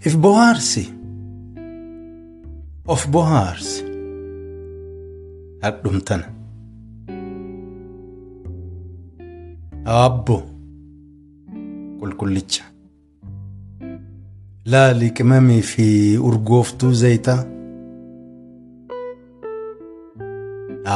if 0.08 0.14
bohaarsi 0.28 0.86
of 2.94 3.02
bohaarsi 3.16 3.84
hadhumtana 5.64 6.28
abbo 9.86 10.38
qulqullicha 12.00 12.63
laali 14.72 15.10
qimamii 15.18 15.62
fi 15.72 15.86
urgooftuu 16.30 16.92
zayitaa 17.01 17.42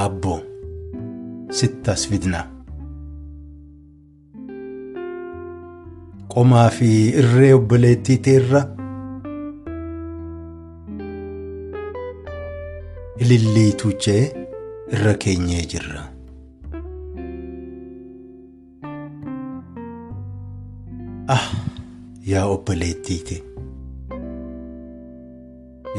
abbo 0.04 0.36
sittas 1.60 2.08
fidnaa 2.10 2.46
qomaa 6.34 6.70
fi 6.78 6.90
irree 7.22 7.54
obboleettii 7.60 8.18
teerra 8.28 8.62
ililliituu 13.22 13.92
cee 14.04 14.24
irra 14.94 15.14
keenyee 15.14 15.66
jirra. 15.74 16.19
Ah, 21.36 21.46
yaa 22.32 22.46
obboleettiite, 22.54 23.36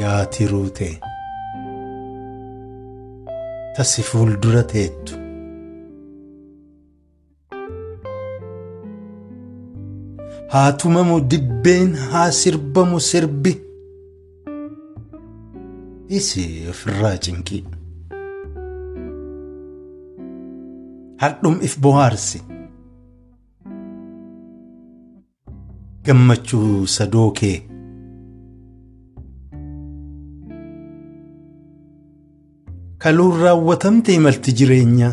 yaa 0.00 0.20
tiruute, 0.36 0.88
tasi 3.76 4.02
fuuldura 4.10 4.62
teettu. 4.72 5.14
haa 10.52 10.72
tumamu 10.72 11.20
dibbeen 11.30 11.90
haa 12.12 12.30
sirbamu 12.40 13.00
sirbi. 13.08 13.52
Isi 16.18 16.44
ofirraa 16.70 17.16
cinqii 17.24 17.60
hardhum 21.22 21.56
if 21.68 21.74
bohaarsi 21.84 22.40
gammachuu 26.08 26.86
sadoo 26.96 27.30
kee 27.40 27.56
kaluun 33.02 33.34
raawwatamte 33.42 34.10
imalti 34.18 34.52
jireenyaa 34.60 35.12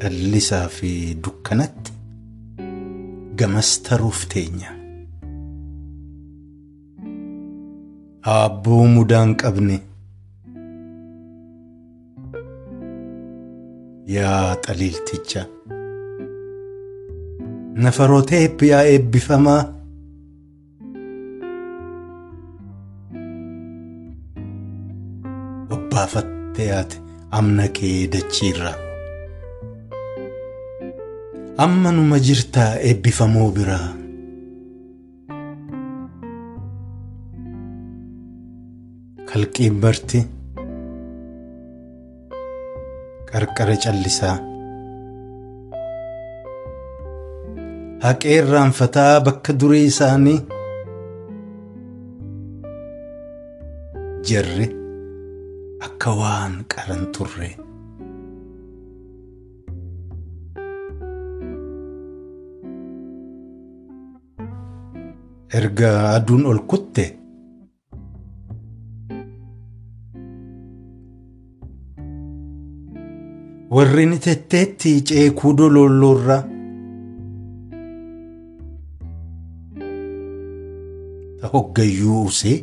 callisaa 0.00 0.66
fi 0.76 0.90
dukkanatti 1.24 1.92
gamas 3.40 3.70
taruuf 3.88 4.20
teenya. 4.34 4.70
Aabboo 8.36 8.84
mudaan 8.94 9.30
qabne. 9.42 9.76
Yaa 14.16 14.56
xaliilticha 14.66 15.42
nafarooteep 17.84 18.62
yaa 18.70 18.82
eebbifamaa 18.92 19.60
obbaafattee 25.76 26.68
ati 26.80 26.96
amna 27.38 27.66
kee 27.78 27.98
dachiirraa. 28.12 28.76
amma 31.64 31.90
numa 31.96 32.18
jirtaa 32.26 32.70
eebbifamoo 32.90 33.48
biraa. 33.56 33.88
Kalqiin 39.30 39.74
barti. 39.82 40.20
Qarqara 43.30 43.76
callisaa 43.84 44.36
haqee 48.04 48.36
irraanfataa 48.40 49.20
bakka 49.26 49.52
durii 49.60 49.86
isaanii. 49.92 50.38
Jarri 54.28 54.68
akka 55.88 56.10
waan 56.20 56.54
qaran 56.74 57.04
turre. 57.16 57.50
erga 65.58 65.88
aduun 66.16 66.44
ol 66.50 66.60
kutte. 66.70 67.04
Warri 73.74 74.04
ni 74.10 74.18
tetteetti 74.24 74.92
ceekuu 75.08 75.52
dololloorra 75.58 76.38
hoggayyuu 81.52 82.20
usee 82.30 82.56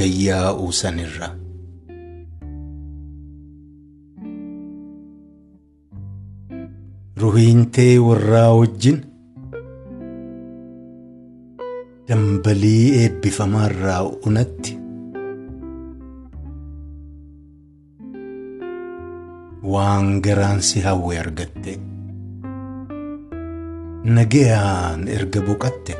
gayyaa 0.00 0.48
uusanirra 0.64 1.28
ruhiintee 7.22 7.98
warraa 8.06 8.50
wajjin 8.60 8.98
dambalii 12.08 12.84
eebbifamaarraa 13.02 14.02
unatti 14.30 14.78
waan 19.72 20.20
garaan 20.24 20.60
si 20.62 20.80
hawwe 20.86 21.18
argatte. 21.18 21.78
Nagayaan 24.04 25.08
erga 25.08 25.40
boqatte 25.46 25.94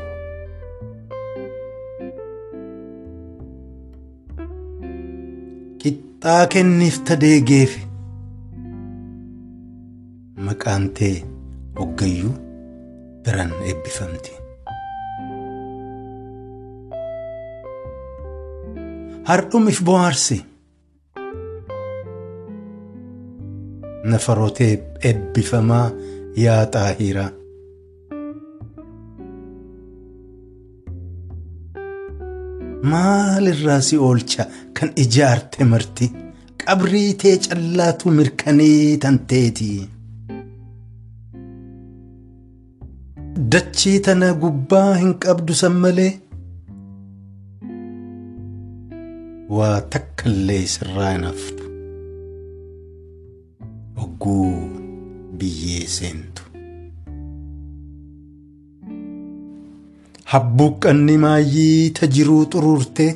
qixxaa 6.25 6.47
kenniif 6.53 6.97
tadeegeef. 7.07 7.73
Maqaan 10.47 10.85
tee 10.97 11.17
hoggayyuu 11.79 12.35
biran 13.25 13.53
eebbifamti. 13.69 14.33
hardhum 19.29 19.69
if 19.69 19.81
bohaarsi. 19.85 20.39
Nafarootee 24.11 24.75
eebbifamaa 25.09 25.91
yaa 26.37 26.65
xaahiraa 26.75 27.31
maalirraa 32.93 33.81
si 33.89 33.97
oolcha 34.09 34.45
kan 34.77 34.89
ijaarte 35.05 35.65
marti? 35.73 36.07
Qabrii 36.65 37.11
tee 37.23 37.37
callaatu 37.47 38.11
mirkanee 38.19 38.97
tanteeti 39.05 39.71
dachii 43.53 43.99
tana 44.07 44.29
gubbaa 44.43 44.91
hin 45.01 45.13
qabdu 45.25 45.53
san 45.61 45.75
malee? 45.85 46.13
Waa 49.57 49.77
takkallee 49.95 50.63
sirraa 50.75 51.11
hin 51.15 51.25
haftu. 51.31 51.65
Hogguu 54.01 54.53
biyyee 55.41 55.87
seentu 55.97 56.34
habbuuqqanni 60.35 61.17
maayyii 61.25 61.83
ta 61.99 62.05
jiruu 62.15 62.43
xuruurte. 62.53 63.07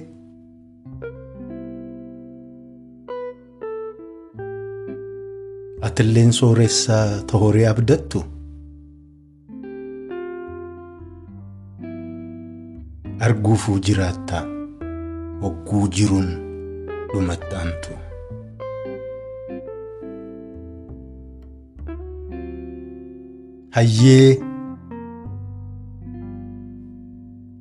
Atilleen 5.88 6.33
sooressaa 6.38 7.09
ta 7.31 7.40
horii 7.42 7.66
abdattu. 7.72 8.22
Arguufuu 13.28 13.78
jiraattaa. 13.88 14.42
Hogguu 15.42 15.85
jiruun 15.98 16.28
dhumattaantu. 17.12 17.98
Hayyee 23.76 24.38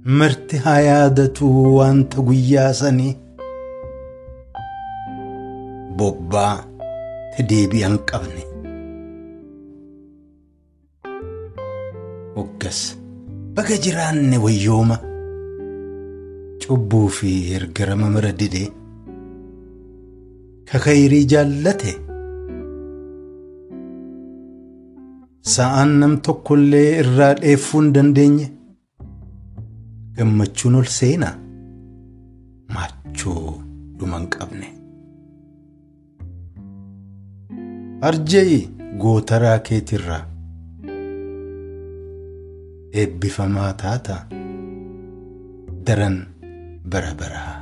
marti 0.06 0.58
haa 0.58 0.80
yaadatu 0.82 1.76
wanta 1.78 2.22
guyyaa 2.28 2.74
sanii 2.80 3.16
bobbaa 5.98 6.56
deebi'an 7.50 7.98
qabne. 8.10 8.44
Hoggas 12.36 12.80
baga 13.56 13.78
jiraanne 13.86 14.38
wayyooma 14.46 14.98
cubbuu 16.64 17.08
fi 17.18 17.32
ergarama 17.60 18.10
mara 18.16 18.32
didee 18.40 18.68
kakayrii 20.72 21.26
jaallate 21.34 21.94
sa'aan 25.56 25.92
nam 26.02 26.14
tokkollee 26.28 26.90
irraa 27.02 27.34
dheeffuu 27.42 27.82
hin 27.82 27.94
dandeenye 27.98 28.48
gammachuun 30.18 30.76
ol 30.80 30.88
seenaa 31.00 31.36
maachuu 32.76 33.44
dhuma 34.00 34.18
hin 34.20 34.28
qabne. 34.38 34.68
Arjee 38.10 38.58
gootaraa 39.04 39.60
keetirraa 39.70 40.24
eebbifamaa 43.04 43.72
taata 43.84 44.18
daran 45.88 46.18
bara 46.92 47.14
baraa. 47.22 47.57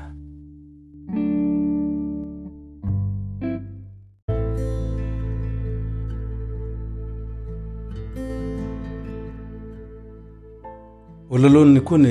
Walaloonni 11.36 11.82
kun 11.84 12.04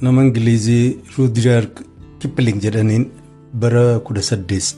nama 0.00 0.22
Ingilizii 0.24 0.98
Ruudiraard 1.18 1.80
Kipling 2.20 2.60
jedhaniin 2.62 3.08
bara 3.62 3.98
kudha 4.06 4.22
saddeet 4.22 4.76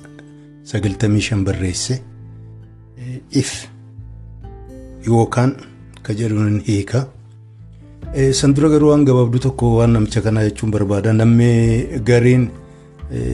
sagaltamii 0.65 1.21
shan 1.21 1.45
barreesse. 1.45 2.01
if 3.33 3.69
yookaan 5.07 5.51
ka 6.03 6.13
jedhuun 6.15 6.61
hiika. 6.69 7.07
San 8.33 8.55
dura 8.55 8.69
garuu 8.69 8.89
waan 8.91 9.05
gabaabduu 9.05 9.41
tokko 9.47 9.77
waan 9.77 9.91
namicha 9.93 10.21
kanaa 10.23 10.45
jechuun 10.49 10.71
barbaada. 10.73 11.13
Namni 11.13 12.01
gariin 12.09 12.49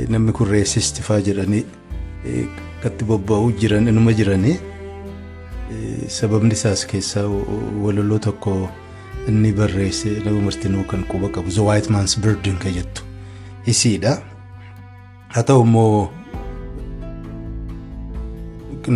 namni 0.08 0.32
kun 0.32 0.48
reessistifaa 0.50 1.20
jedhanii 1.20 1.64
katti 2.82 3.04
bobba'uu 3.04 3.52
jiran 3.60 3.88
inuma 3.88 4.12
jiranii 4.12 4.56
sababni 6.18 6.52
isaas 6.58 6.86
keessaa 6.92 7.26
walaloo 7.84 8.18
tokko 8.18 8.68
inni 9.28 9.52
barreesse 9.52 10.08
nama 10.24 10.40
martinuu 10.48 10.84
kan 10.90 11.04
quba 11.10 11.28
qabu 11.34 11.50
The 11.50 11.60
White 11.68 11.90
Man's 11.90 12.16
Burden 12.24 12.56
kan 12.62 12.72
jettu 12.78 13.02
isiidha. 13.66 14.12
Haa 15.28 15.42
ta'u 15.42 15.62
immoo 15.64 16.08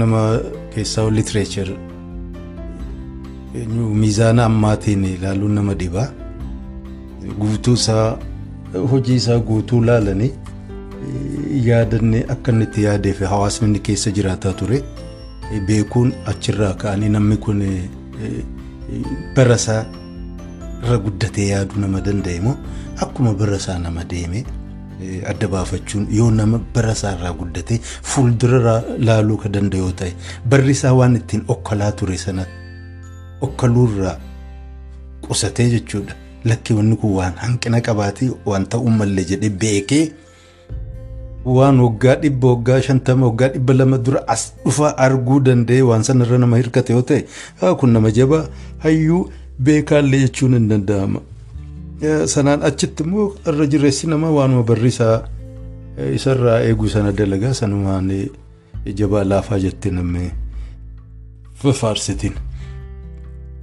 nama 0.03 0.21
keessaa 0.75 1.11
literature 1.11 1.77
miizaana 4.03 4.45
ammaatiin 4.51 5.05
ilaaluun 5.05 5.55
nama 5.55 5.75
dhibaa 5.83 6.07
guutuu 7.43 7.75
isaa 7.81 8.19
hojii 8.93 9.15
isaa 9.23 9.39
guutuu 9.51 9.81
laalanii 9.85 10.33
yaadanne 11.67 12.25
akka 12.35 12.53
inni 12.53 12.65
itti 12.69 12.83
yaadee 12.87 13.13
fi 13.21 13.25
hawaasni 13.33 13.67
inni 13.69 13.79
keessa 13.89 14.11
jiraataa 14.17 14.53
ture 14.63 14.83
beekuun 15.69 16.13
achirraa 16.33 16.73
ka'anii 16.83 17.09
namni 17.19 17.37
kun 17.47 17.63
bara 19.37 19.55
isaa 19.63 19.85
irra 20.85 20.99
guddatee 21.07 21.49
yaaduu 21.53 21.81
nama 21.85 22.01
danda'e 22.09 22.41
moo 22.47 22.57
akkuma 23.07 23.33
bara 23.41 23.57
isaa 23.63 23.79
nama 23.85 24.05
deeme 24.13 24.45
adda 25.33 25.49
baafachuun 25.55 26.07
yoo 26.19 26.31
nama 26.41 26.61
bara 26.75 26.93
isaa 26.99 27.15
irraa 27.19 27.33
guddatee 27.41 27.79
fuuldura 28.11 28.75
laaluu 29.09 29.37
ka 29.45 29.49
danda'u 29.57 29.81
yoo 29.87 29.93
ta'e 30.03 30.13
barri 30.55 30.73
isaa 30.79 30.93
waan 31.01 31.17
ittiin 31.21 31.45
okkolaa 31.57 31.93
ture 32.01 32.17
sana 32.27 32.45
okkaluurraa 33.41 34.17
qusatee 35.29 35.71
jechuudha. 35.71 36.15
Lakki 36.45 36.75
wanni 36.77 36.97
kun 37.01 37.13
waan 37.17 37.35
hanqina 37.43 37.81
qabaatee 37.81 38.29
waan 38.47 38.67
ta'uu 38.73 38.91
malle 38.97 39.23
jedhee 39.31 39.51
beekee 39.63 40.03
waan 41.57 41.81
waggaa 41.85 42.15
dhibba 42.25 42.49
waggaa 42.53 42.81
shantama 42.87 43.27
waggaa 43.31 43.49
dhibba 43.55 43.75
lama 43.79 43.99
dura 44.09 44.21
as 44.35 44.43
dhufa 44.65 44.91
arguu 45.07 45.39
danda'e 45.47 45.81
waan 45.91 46.05
sanarra 46.09 46.39
nama 46.43 46.57
hirkate 46.61 46.93
yoo 46.97 47.03
ta'e 47.11 47.25
kun 47.81 47.91
nama 47.97 48.11
jabaa 48.19 48.43
hayyuu 48.85 49.23
beekaallee 49.63 50.21
jechuun 50.27 50.53
hin 50.59 50.69
danda'ama. 50.71 51.21
Sanaan 52.27 52.63
achitti 52.63 53.03
immoo 53.05 53.27
irra 53.49 53.67
jireessi 53.67 54.07
nama 54.07 54.31
waanuma 54.31 54.63
barri 54.63 54.89
isaa 54.89 55.23
isarraa 56.15 56.59
eeguu 56.71 56.89
sana 56.89 57.13
dalagaa 57.13 57.55
sanumaan 57.55 58.11
jabaa 58.99 59.25
laafaa 59.29 59.59
jettee 59.59 59.93
namni 59.93 60.31
faarsitiin. 61.81 62.35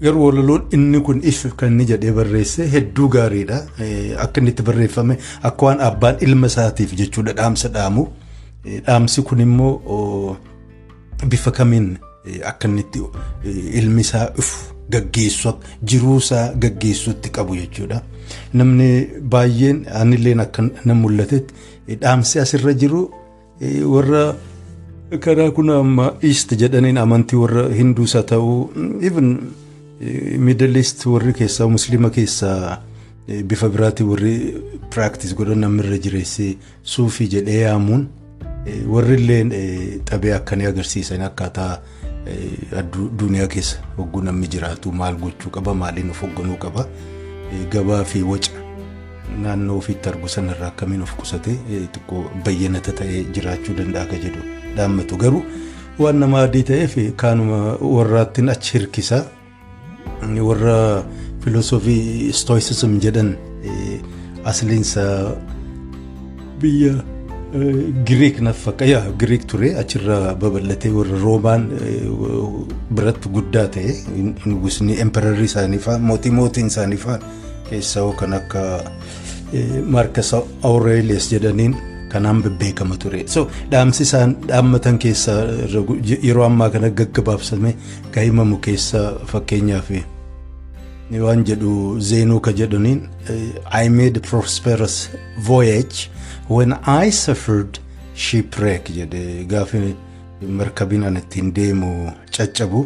Garuu 0.02 0.26
walaloon 0.26 0.64
inni 0.74 1.00
kun 1.06 1.20
if 1.24 1.46
kan 1.58 1.72
inni 1.74 1.86
jedhee 1.86 2.12
barreesse 2.12 2.66
hedduu 2.72 3.08
gaariidha. 3.10 3.60
Akka 4.24 4.42
inni 4.42 4.50
itti 4.56 4.64
barreeffame 4.64 5.18
akka 5.44 5.66
waan 5.66 5.80
abbaan 5.82 6.16
ilma 6.22 6.48
isaatiif 6.48 6.96
jechuudha 6.98 7.34
dhaamsa 7.38 7.70
dhaamu. 7.74 8.08
Dhaamsi 8.88 9.22
kun 9.22 9.40
immoo 9.42 10.38
bifa 11.28 11.52
kamiin 11.52 11.98
akka 12.46 12.68
inni 12.68 12.86
ilmi 13.82 14.02
isaa 14.02 14.32
if 14.40 14.50
gaggeessu 14.96 15.54
jiruu 15.94 16.18
isaa 16.24 16.46
gaggeessuutti 16.66 17.30
qabu 17.38 17.56
jechuudha. 17.62 18.02
Namni 18.54 18.90
baay'een 19.34 19.86
anilleen 20.02 20.40
akka 20.46 20.64
na 20.86 20.94
mul'atetti 20.94 21.98
dhaamsi 22.02 22.40
asirra 22.44 22.74
jiru 22.84 23.02
warra 23.96 24.22
karaa 25.26 25.52
kun 25.58 25.70
amma 25.70 26.06
east 26.30 26.54
jedhaniin 26.62 26.98
amantii 26.98 27.40
warra 27.44 27.64
hinduus 27.80 28.14
haa 28.18 28.24
ta'u 28.32 28.54
even 29.10 29.28
middle 30.48 30.78
east 30.80 31.06
warri 31.06 31.34
keessaa 31.40 31.68
musliima 31.76 32.10
keessaa 32.18 32.78
bifa 33.50 33.70
biraatiin 33.74 34.10
warri 34.12 34.34
practice 34.96 35.36
godhan 35.36 35.60
namirra 35.66 35.98
jireessee 36.06 36.54
suufii 36.94 37.28
jedhee 37.36 37.60
yaamuun 37.66 38.08
warri 38.94 39.16
illeen 39.22 39.52
xabee 40.10 40.34
akkanii 40.40 40.66
agarsiisan 40.72 41.22
akkaataa 41.28 41.74
duniyaa 43.20 43.48
keessa 43.48 43.78
hogguu 43.98 44.22
namni 44.22 44.48
jiraatu 44.48 44.92
maal 44.92 45.16
gochuu 45.24 45.50
qaba 45.52 45.74
maaliin 45.74 46.10
of 46.14 46.22
hoogganuu 46.22 46.58
qaba 46.66 46.86
gabaa 47.74 48.04
fi 48.04 48.22
waca 48.24 48.52
naannoo 49.44 49.78
ofiitti 49.82 50.10
argu 50.10 50.28
sanarraa 50.36 50.68
akkamiin 50.74 51.02
of 51.02 51.14
qusate 51.20 51.52
xiqqoo 51.70 52.24
bayyanata 52.46 52.92
ta'ee 53.02 53.24
jiraachuu 53.36 53.76
danda'a 53.78 54.06
ka 54.12 54.16
jedhu 54.24 54.42
dhaammatu. 54.78 55.18
Garuu 55.18 55.44
waan 56.00 56.20
nama 56.20 56.42
adii 56.48 56.64
ta'eef 56.72 56.96
kaanuma 57.24 57.60
warraattiin 57.96 58.50
achi 58.54 58.74
hirkisa 58.78 59.26
warra 60.50 61.04
filosoofii 61.44 62.34
stoicism 62.34 63.00
jedhan 63.06 63.30
asliinsa 64.52 65.04
biyya 66.62 66.94
giriik 68.08 68.40
na 68.42 68.54
fakkaata 68.54 69.12
giriik 69.20 69.44
ture 69.48 69.70
achirraa 69.82 70.36
babal'atee 70.40 70.92
warra 70.98 71.18
roomaan 71.24 71.68
biratti 72.96 73.30
guddaa 73.36 73.68
ta'e 73.76 73.92
nugusni 74.46 74.96
emperarri 75.04 75.46
isaanii 75.52 75.80
fa'a 75.86 75.98
mootii 76.00 76.32
mootiin 76.32 76.68
isaanii 76.72 76.98
fa'a 77.06 77.20
keessaa 77.70 78.08
kan 78.20 78.34
akka 78.40 78.62
maarkas 79.96 80.34
awureelius 80.64 81.28
jedhaniin 81.34 81.76
kanaan 82.12 82.42
beekama 82.60 82.96
ture. 82.98 83.24
So 83.28 83.48
dhaamsi 83.72 84.04
isaan 84.04 84.36
dhaammatan 84.48 84.98
keessaa 85.00 85.42
yeroo 86.24 86.46
ammaa 86.46 86.70
kana 86.70 86.90
gaggabaabsame 86.90 87.76
kan 88.12 88.24
himamu 88.24 88.58
keessaa 88.58 89.12
fakkeenyaaf 89.34 89.92
waan 91.22 91.44
jedhu 91.44 92.00
zeenuu 92.00 92.40
ka 92.40 92.52
jedhaniin 92.56 93.02
I 93.84 93.90
made 93.90 94.20
prosperous 94.30 95.10
voyage 95.48 96.08
when 96.56 96.72
I 96.86 97.12
suffered 97.12 97.80
shipwreck 98.26 98.84
jedhe 98.98 99.22
gaafi 99.52 99.82
markabiin 100.60 101.04
an 101.10 101.18
ittiin 101.22 101.54
deemu 101.58 101.90
caccabu 102.38 102.82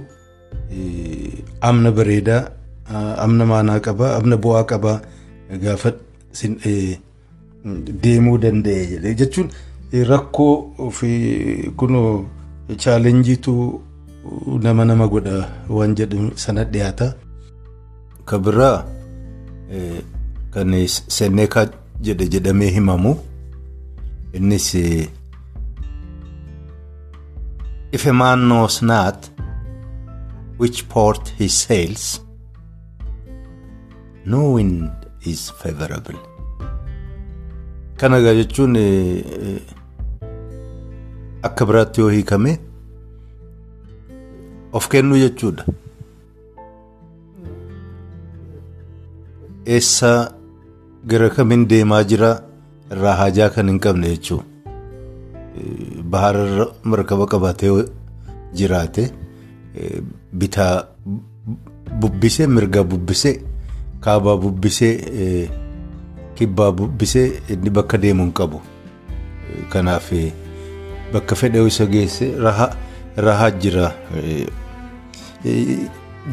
amna 1.70 1.92
bareedaa 1.92 2.42
amna 3.26 3.46
maanaa 3.52 3.80
qaba 3.88 4.16
amna 4.18 4.38
bu'aa 4.46 4.64
qaba 4.72 4.94
gaafa 5.64 5.92
deemuu 8.04 8.38
danda'e 8.44 8.86
jedhe 8.94 9.14
jechuun 9.22 9.50
rakkoo 10.10 10.90
fi 10.98 11.12
kunoo 11.78 12.26
chaalenjiitu 12.84 13.54
nama 14.66 14.86
nama 14.86 15.08
godha 15.08 15.38
waan 15.70 15.96
jedhu 15.96 16.32
sana 16.44 16.64
dhiyaata. 16.74 17.08
Ka 18.26 18.40
biraa 18.40 18.78
kan 20.54 20.74
Seneekaa 21.18 21.66
jedhe 22.02 22.28
jedhamee 22.28 22.70
himamu 22.78 23.16
innis 24.36 24.76
if 27.92 28.06
a 28.06 28.14
man 28.14 28.40
knows 28.50 28.82
not 28.82 29.30
which 30.58 30.88
port 30.90 31.34
he 31.38 31.48
sails 31.48 32.22
no 34.26 34.52
wind 34.54 34.92
is 35.26 35.52
favorable. 35.62 36.20
Kana 37.98 38.18
egaa 38.18 38.34
jechuun 38.42 38.76
akka 41.44 41.66
biraatti 41.66 42.02
yoo 42.02 42.10
hiikame 42.10 42.60
of 44.74 44.90
kennuu 44.90 45.18
jechuudha. 45.24 45.64
Eessaa 49.66 50.32
gara 51.14 51.30
kamiin 51.30 51.68
deemaa 51.70 52.04
jira 52.04 52.32
irraa 52.92 53.16
haajaa 53.22 53.50
kan 53.50 53.68
hin 53.70 53.80
qabne 53.80 54.08
jechuudha. 54.16 54.46
Bahararra 56.12 56.66
markaba 56.84 57.26
qabatee 57.34 57.86
jiraate 58.54 59.12
bitaa 60.34 60.88
bubbisee 62.02 62.48
mirga 62.48 62.84
bubbisee 62.84 63.36
kaabaa 64.02 64.38
bubbisee 64.38 65.50
kibbaa 66.36 66.72
bubbisee 66.72 67.28
inni 67.50 67.70
bakka 67.70 67.98
deemu 67.98 68.24
hin 68.24 68.34
qabu. 68.34 68.62
Kanaaf 69.70 70.12
bakka 71.14 71.36
fedhe 71.36 71.66
isa 71.68 71.86
geesse 71.86 72.32
rahaa 73.18 73.52
jira. 73.52 73.92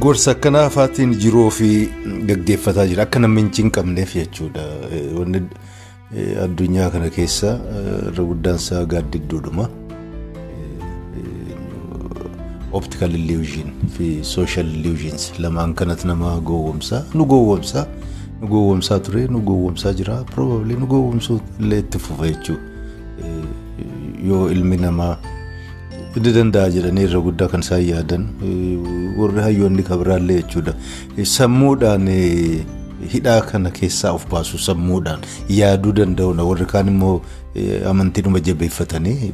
Gorsa 0.01 0.31
akkanaa 0.31 0.69
faatiin 0.71 1.15
jiruu 1.23 1.47
ofii 1.47 1.89
gaggeeffataa 2.27 2.87
jira. 2.87 3.03
Akka 3.03 3.19
namni 3.21 3.51
hin 3.57 3.71
qabneef 3.71 4.15
jechuudha. 4.17 4.63
Wanni 6.13 6.37
addunyaa 6.45 6.91
kana 6.93 7.09
keessa 7.11 7.51
irra 8.09 8.25
guddaan 8.31 8.57
isaa 8.63 8.85
gaaddidduudhuma. 8.93 9.69
Optical 12.73 13.15
illusion 13.15 13.71
fi 13.97 14.07
social 14.23 14.67
illusions 14.67 15.33
lamaan 15.39 15.75
kanatti 15.75 16.07
nama 16.07 16.39
gowwomsaa. 16.41 17.03
Nu 17.15 17.25
gowwomsaa. 17.27 17.87
Nu 18.41 18.49
gowwomsaa 18.49 18.99
ture. 18.99 19.27
Nu 19.29 19.41
gowwomsaa 19.41 19.93
jira. 19.93 20.17
Probably 20.35 20.75
nu 20.77 20.87
gowwomsuu 20.87 21.41
illee 21.61 21.79
itti 21.79 21.99
fufa 21.99 22.29
jechuudha. 22.29 22.63
Yoo 24.29 24.51
ilmi 24.51 24.77
namaa 24.77 25.17
inni 26.17 26.33
danda'a 26.33 26.71
jedhanii 26.71 27.05
irra 27.09 27.21
guddaa 27.21 27.49
kan 27.49 27.61
isaan 27.65 27.83
yaadan 27.89 28.25
warri 29.19 29.41
hayyoonni 29.43 29.83
kabiraallee 29.83 30.43
jechuudha. 30.43 30.75
Sammuudhaan 31.37 32.09
hidhaa 33.15 33.41
kana 33.51 33.71
keessaa 33.71 34.13
of 34.19 34.27
baasu 34.31 34.59
sammuudhaan 34.59 35.21
yaaduu 35.59 35.93
danda'u 35.99 36.49
warri 36.49 36.67
kaan 36.73 36.89
immoo 36.89 37.15
amantiidhuma 37.91 38.41
jabeeffatanii 38.49 39.33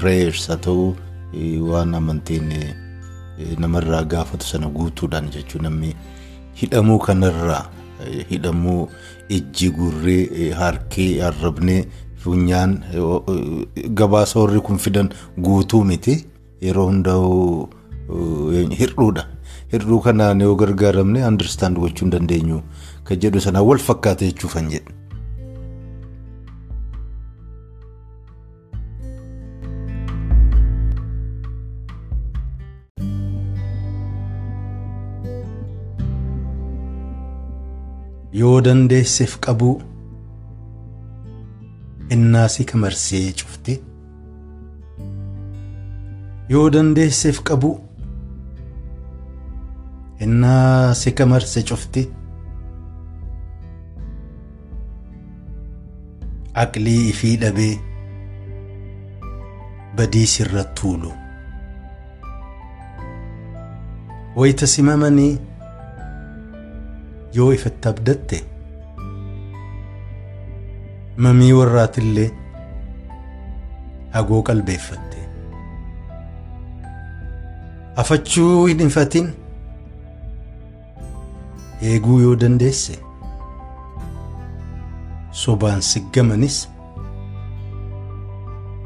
pireeyers 0.00 0.48
haa 0.48 0.56
ta'u 0.68 0.86
waan 1.72 1.94
amantiin 1.94 2.52
namarraa 3.64 4.02
gaafatu 4.14 4.46
sana 4.46 4.68
guutuudhaan 4.78 5.30
jechuun 5.36 5.62
namni 5.68 5.94
hidhamuu 6.62 6.98
kanarraa 7.08 7.64
hidhamuu 8.30 8.88
ijji 9.38 9.70
gurree 9.80 10.52
harkii 10.60 11.10
arrabnee 11.28 11.82
funyaan 12.24 12.78
gabaasa 14.00 14.40
warri 14.40 14.60
kun 14.60 14.78
fidan 14.78 15.08
guutuu 15.48 15.84
miti 15.84 16.16
yeroo 16.62 16.86
hundaa'u 16.86 17.68
hir'uudha. 18.78 19.24
Hir'uu 19.72 19.98
kanaan 20.04 20.40
yoo 20.44 20.54
gargaaramne 20.62 21.24
andarstaand 21.30 21.80
gochuu 21.84 22.06
hin 22.06 22.14
dandeenyu 22.16 22.60
kan 23.10 23.22
jedhu 23.26 23.42
sanaan 23.46 23.68
wal 23.70 23.82
fakkaata 23.88 24.30
jechuufan 24.30 24.70
jedhe. 24.76 24.96
Yoo 38.40 38.60
dandeesseef 38.66 39.32
qabuu 39.46 39.74
innaasii 42.16 42.64
kamarsee 42.72 43.24
cufte 43.40 43.74
yoo 46.54 46.66
dandeesseef 46.76 47.40
qabu 50.20 50.24
innaasii 50.24 51.12
kamarsee 51.12 51.62
cufte 51.62 52.08
aqlii 56.54 57.08
ifii 57.08 57.36
dhabee 57.36 57.78
badii 59.96 60.26
sirra 60.26 60.64
tuulu 60.64 61.12
wayita 64.36 64.66
simamanii 64.66 65.38
yoo 67.34 67.52
ifatti 67.52 67.88
abdatte 67.88 68.44
mamii 71.16 71.52
warraatillee 71.52 72.30
hagoo 74.12 74.42
qalbeeffatte 74.42 75.18
afachuu 77.96 78.66
hin 78.66 78.80
ifatin 78.86 79.30
eeguu 81.88 82.18
yoo 82.24 82.36
dandeesse 82.42 82.94
sobaan 85.42 85.82
siggamanis 85.90 86.58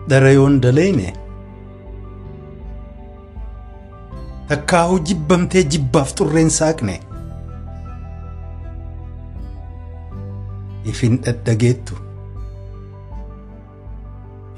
dhara 0.09 0.31
yoon 0.37 0.61
daleeyne 0.63 1.09
takkaahuu 4.49 4.99
jibbamtee 5.11 5.63
jibbaaf 5.75 6.15
xurreen 6.19 6.51
saaqne 6.59 6.97
ifin 10.93 11.19
dhadhageettu 11.27 11.95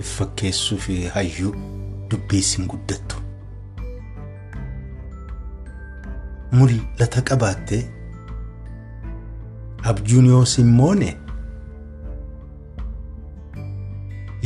if 0.01 0.09
fakkeessuu 0.19 0.79
fi 0.87 0.97
hayyuu 1.15 1.53
dubbii 2.11 2.39
isin 2.47 2.67
guddattu 2.73 3.17
mul'ata 6.59 7.23
qabaattee 7.31 7.83
abjuun 9.91 10.27
yoo 10.33 10.45
simmoone 10.53 11.09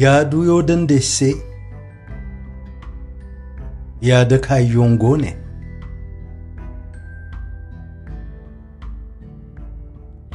yaaduu 0.03 0.43
yoo 0.51 0.63
dandeessee 0.71 1.35
yaada 4.09 4.39
kaayyoon 4.47 4.97
goone. 5.05 5.31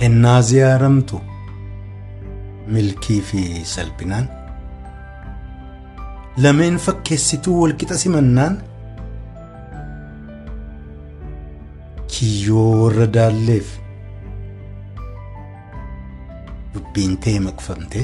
Ennaa 0.06 0.42
ziyaaramtu 0.50 1.20
milkii 2.76 3.22
fi 3.30 3.42
salphinaan. 3.74 4.28
Lameen 6.44 6.78
fakkeessituu 6.86 7.56
walqixa 7.62 7.98
simannaan. 8.04 8.58
Kiyyoo 12.16 12.68
warra 12.84 13.08
daalleef 13.18 13.68
dubbiin 16.96 17.18
tee 17.24 17.40
maqfamte 17.46 18.02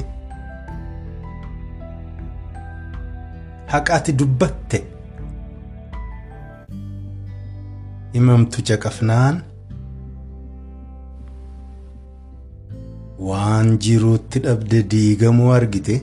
haqaati 3.71 4.11
dubbatte 4.19 4.77
himamtu 8.13 8.59
caqafnaan 8.69 9.35
waan 13.27 13.69
jiruutti 13.85 14.39
dhabde 14.45 14.79
diigamuu 14.91 15.51
argite 15.59 15.95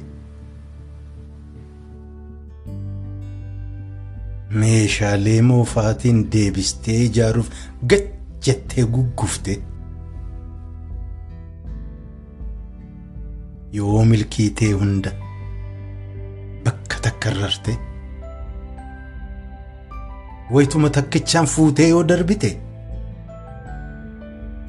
meeshaalee 4.60 5.40
moofaatiin 5.50 6.20
deebistee 6.32 7.00
ijaaruuf 7.08 7.48
gajjattee 7.90 8.84
guggufte 8.94 9.58
yoo 13.76 14.04
milkii 14.10 14.50
tee 14.60 14.72
hunda 14.80 15.10
bakka 16.64 16.96
takka 17.06 17.30
rarte 17.40 17.72
wayituma 20.56 20.90
takkichaan 20.96 21.46
fuutee 21.54 21.88
yoo 21.88 22.02
darbite 22.12 22.50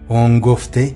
hongoftee 0.10 0.88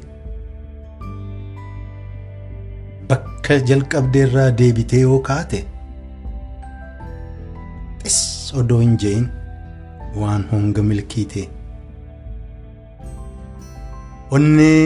bakka 3.10 3.54
jalqabdeerraa 3.72 4.50
deebitee 4.62 5.02
yoo 5.06 5.20
kaate 5.30 5.60
xis 8.04 8.20
odoo 8.62 8.80
hin 8.84 8.96
je'in 9.04 9.26
waan 10.22 10.44
honga 10.52 10.82
milkiite 10.92 11.42
onnee 14.38 14.80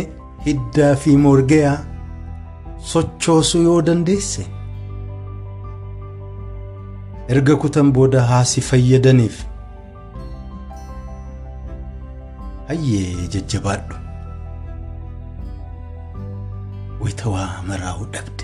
hiddaa 0.45 0.95
fi 1.03 1.17
morgeyaa 1.25 1.77
sochoosuu 2.91 3.61
yoo 3.67 3.81
dandeesse 3.87 4.43
erga 7.35 7.55
kutan 7.63 7.91
booda 7.97 8.21
haasi 8.31 8.61
fayyadaniif 8.69 9.39
hayyee 12.67 13.27
jajjabaadhu 13.35 13.95
wayitawaa 17.01 17.49
maraa'uu 17.71 18.07
dhabde. 18.13 18.43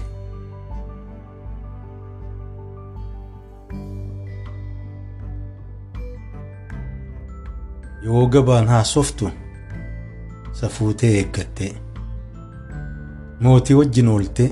yoo 8.06 8.26
gabaan 8.36 8.68
haasoftu 8.74 9.30
safuutee 10.60 11.14
eeggattee. 11.20 11.74
Mootii 13.44 13.76
wajjin 13.80 14.08
oolte 14.14 14.46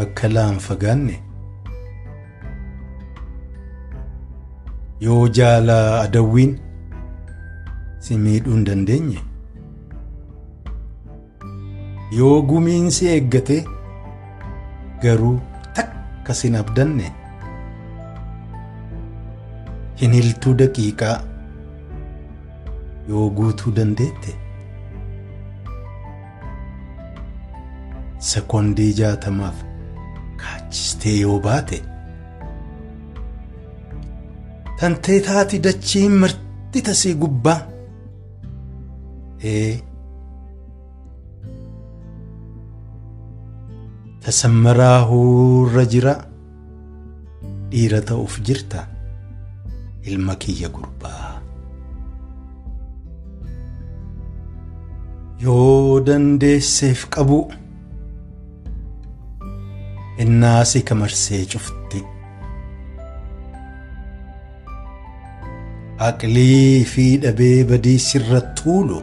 makkalaan 0.00 0.58
fagaanne 0.66 1.16
yoo 5.06 5.22
jaalaa 5.38 6.00
adawwiin 6.00 6.52
si 8.06 8.18
miidhuu 8.24 8.54
hin 8.54 8.64
dandeenye. 8.66 9.18
Yoo 12.18 12.42
gumiin 12.50 12.90
si 12.96 13.08
eeggate 13.12 13.56
garuu 15.02 15.34
takka 15.78 16.34
sin 16.40 16.56
abdanne. 16.60 17.12
Hin 20.00 20.12
hiltuu 20.18 20.54
daqiiqaa. 20.62 21.16
Yoo 23.08 23.30
guutuu 23.38 23.72
dandeette 23.78 24.34
sekondii 28.34 28.92
jaatamaaf 29.00 29.58
kaachistee 30.42 31.16
yoo 31.24 31.38
baate 31.46 31.78
tantee 34.80 35.18
taati 35.28 35.58
dachii 35.66 36.08
marti 36.22 36.82
tasii 36.88 37.14
gubbaa 37.24 37.60
ee 39.52 39.72
tasammaraa 44.24 44.98
huurra 45.10 45.84
jira 45.94 46.14
dhiira 47.70 48.00
ta'uuf 48.10 48.34
jirta 48.46 48.86
ilma 50.10 50.34
kiyya 50.42 50.68
gurbaa. 50.76 51.30
Yoo 55.44 56.00
dandeesseef 56.06 57.00
qabu 57.14 57.38
innaasi 60.24 60.82
kamarsee 60.90 61.42
cufti 61.52 62.00
aqlii 66.08 66.84
fi 66.92 67.04
dhabee 67.24 67.58
badii 67.70 67.98
sirra 68.06 68.40
tuulu 68.60 68.98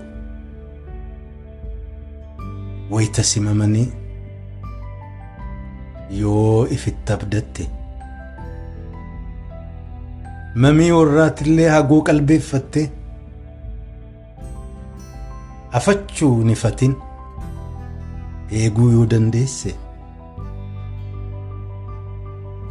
wayta 2.93 3.23
simamanii 3.31 3.89
yoo 6.21 6.67
ifitti 6.77 7.13
abdatte 7.17 7.67
mamii 10.63 10.91
warraatillee 10.97 11.69
hagoo 11.75 12.01
qalbeeffatte 12.10 12.81
afachuu 15.79 16.36
nifatin 16.49 16.93
eeguu 18.60 18.89
yoo 18.95 19.05
dandeesse 19.13 19.71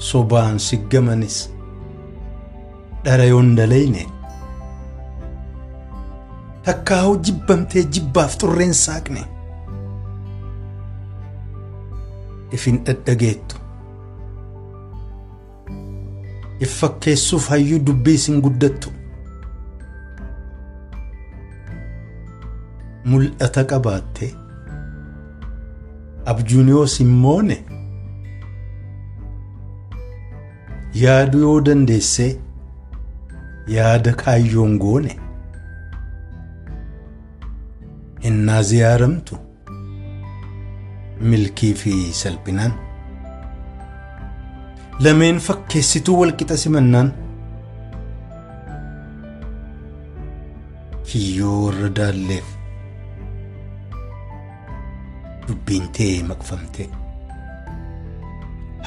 sobaan 0.00 0.58
siggamanis. 0.58 1.38
Dhara 3.04 3.24
yoon 3.32 3.54
dalayne 3.56 4.06
takkaa'uu 6.64 7.16
jibbamtee 7.24 7.82
jibbaaf 7.92 8.34
xurreen 8.40 8.74
saaqne. 8.84 9.22
Ifin 12.52 12.78
dhadhageettu. 12.86 13.56
If 16.60 16.72
fakkeessuuf 16.80 17.48
hayyuu 17.48 17.80
dubbii 17.86 18.14
isin 18.20 18.40
guddattu. 18.44 18.90
Mul'ata 23.04 23.64
qabaatte 23.70 24.26
abjuun 26.32 26.68
yoo 26.68 26.86
simmoone 31.00 31.06
yaadu 31.06 31.38
yoo 31.40 31.60
dandeesse 31.60 32.40
yaada 33.76 34.12
kaayyoon 34.22 34.78
goone 34.78 35.16
innaa 38.30 38.62
ziyaaramtu 38.62 39.38
milkii 41.20 41.74
fi 41.74 41.92
salphinaan 42.22 42.72
lameen 45.06 45.38
fakkeessituu 45.48 46.18
walqixa 46.20 46.56
simannaan 46.64 47.12
kiyyoo 51.04 51.54
warra 51.64 51.88
daalleef 52.00 52.44
dubbiin 55.48 55.88
tee 55.98 56.22
maqfamte 56.32 56.88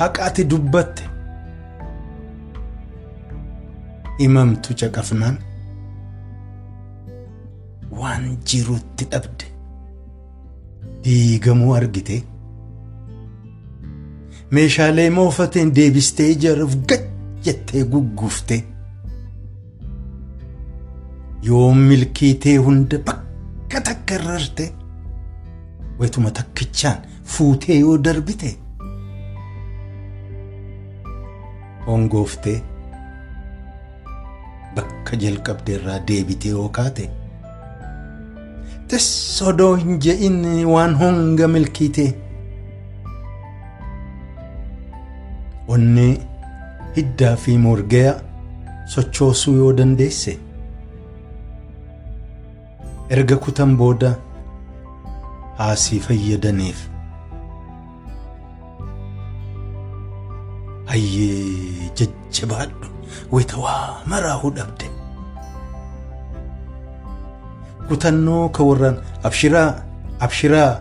haqaati 0.02 0.44
dubbatte 0.52 1.04
himamtu 4.20 4.74
caqafnaan 4.82 5.38
waan 8.00 8.26
jirutti 8.52 9.06
dhabde 9.12 9.46
diigamuu 11.04 11.74
argite 11.80 12.18
meeshaalee 14.58 15.10
moofateen 15.18 15.74
deebistee 15.76 16.30
ijaruuf 16.36 16.76
gajjattee 16.90 17.84
gugguufte 17.94 18.58
yoo 21.48 21.70
milkii 21.88 22.34
tee 22.44 22.58
hunda 22.66 22.98
bakka 23.08 23.82
takka 23.88 24.16
irrarte 24.20 24.66
waytuma 26.00 26.32
takkichaan 26.38 26.98
fuutee 27.34 27.80
yoo 27.80 27.98
darbite 28.06 28.52
hongooftee 31.88 32.60
bakka 35.14 35.22
jalqabde 35.22 35.74
irraa 35.78 36.00
deebitee 36.08 36.52
yoo 36.52 36.70
kaate 36.70 37.10
odoo 39.50 39.76
hin 39.82 40.00
je'in 40.06 40.38
waan 40.66 40.94
honga 41.02 41.48
milkiitee 41.48 42.14
onnee 45.68 46.14
hiddaa 46.98 47.36
fi 47.44 47.58
morgaya 47.58 48.14
sochoosuu 48.96 49.56
yoo 49.58 49.74
dandeesse 49.80 50.38
erga 53.10 53.38
kutan 53.46 53.78
booda 53.78 54.12
haasii 55.62 56.00
fayyadaniif 56.08 56.88
hayyee 60.86 61.92
jajjabaadhu 62.02 62.88
wayita 63.32 63.58
waa 63.66 64.02
maraahuu 64.14 64.52
dhabde 64.60 65.03
kutannoo 67.94 68.44
ka 68.58 68.64
warraan 68.70 68.98
abshiraa 69.30 69.70
abshiraa 70.28 70.72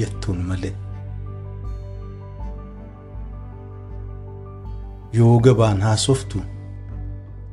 jettuun 0.00 0.40
malee 0.52 0.74
yoo 5.18 5.34
gabaan 5.46 5.80
haasoftu 5.86 6.40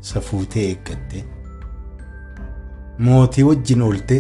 safuutee 0.10 0.66
eeggatte 0.70 1.24
mootii 3.08 3.43
wajjin 3.50 3.82
oolte 3.88 4.18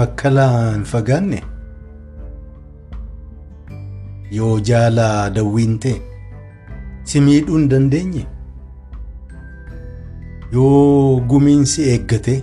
makkalaan 0.00 0.84
fagaanne 0.90 1.38
yoo 4.38 4.52
jaalaa 4.70 5.30
dawwiin 5.38 5.78
ta'e 5.84 5.96
si 7.12 7.20
miidhuu 7.28 7.56
hin 7.58 7.68
dandeenye 7.72 8.26
yoo 10.52 11.20
gumiin 11.32 11.64
si 11.72 11.90
eeggate 11.94 12.36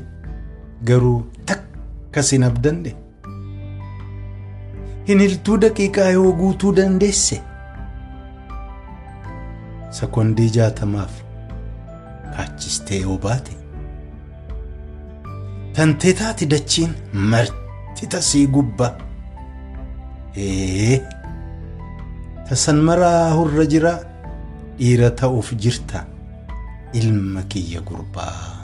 garuu 0.84 1.19
takka 1.45 2.23
sin 2.30 2.43
abdanne 2.49 2.95
hin 5.07 5.19
hiltuu 5.25 5.57
daqiiqaa 5.63 6.09
yoo 6.17 6.32
guutuu 6.41 6.73
dandeesse 6.80 7.41
sekondii 9.99 10.49
jaatamaaf 10.57 11.13
kaachistee 12.36 12.99
yoo 13.05 13.17
baate 13.28 13.53
tantee 15.78 16.13
taati 16.21 16.45
dachiin 16.55 16.93
marti 17.32 18.07
tasii 18.15 18.47
gubbaa 18.57 18.91
ee 20.47 20.99
tasan 22.49 22.78
maraa 22.89 23.23
hurra 23.38 23.65
jira 23.73 23.93
dhiira 24.80 25.09
ta'uuf 25.21 25.49
jirta 25.63 26.03
ilma 26.99 27.41
kiyya 27.51 27.82
gurbaa. 27.88 28.57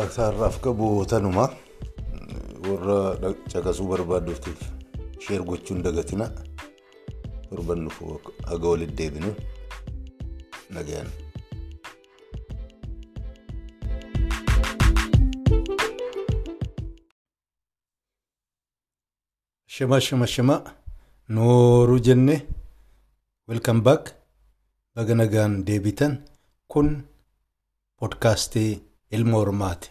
Egaa 0.00 0.12
isaarraaf 0.12 0.56
qabu 0.64 0.86
tanuma. 1.10 1.44
Warra 2.64 2.98
caqasuu 3.52 3.88
barbaadduutiif 3.90 4.60
sheer 5.24 5.42
gochuun 5.48 5.82
dagatina. 5.84 6.26
Torban 7.48 7.84
dhufu 7.84 8.06
haga 8.50 8.66
walitti 8.72 8.96
deebinu. 8.96 9.30
Nagayaan. 10.70 11.10
Shima 19.66 20.00
shima 20.00 20.26
shima 20.26 20.56
nooruu 21.28 22.00
jenne. 22.00 22.36
Welcome 23.48 23.82
back. 23.82 24.14
Baga 24.94 25.14
nagaan 25.14 25.64
deebitan. 25.66 26.22
Kun 26.68 27.04
podkaastii 27.98 28.89
ilma 29.10 29.36
hormaati. 29.36 29.90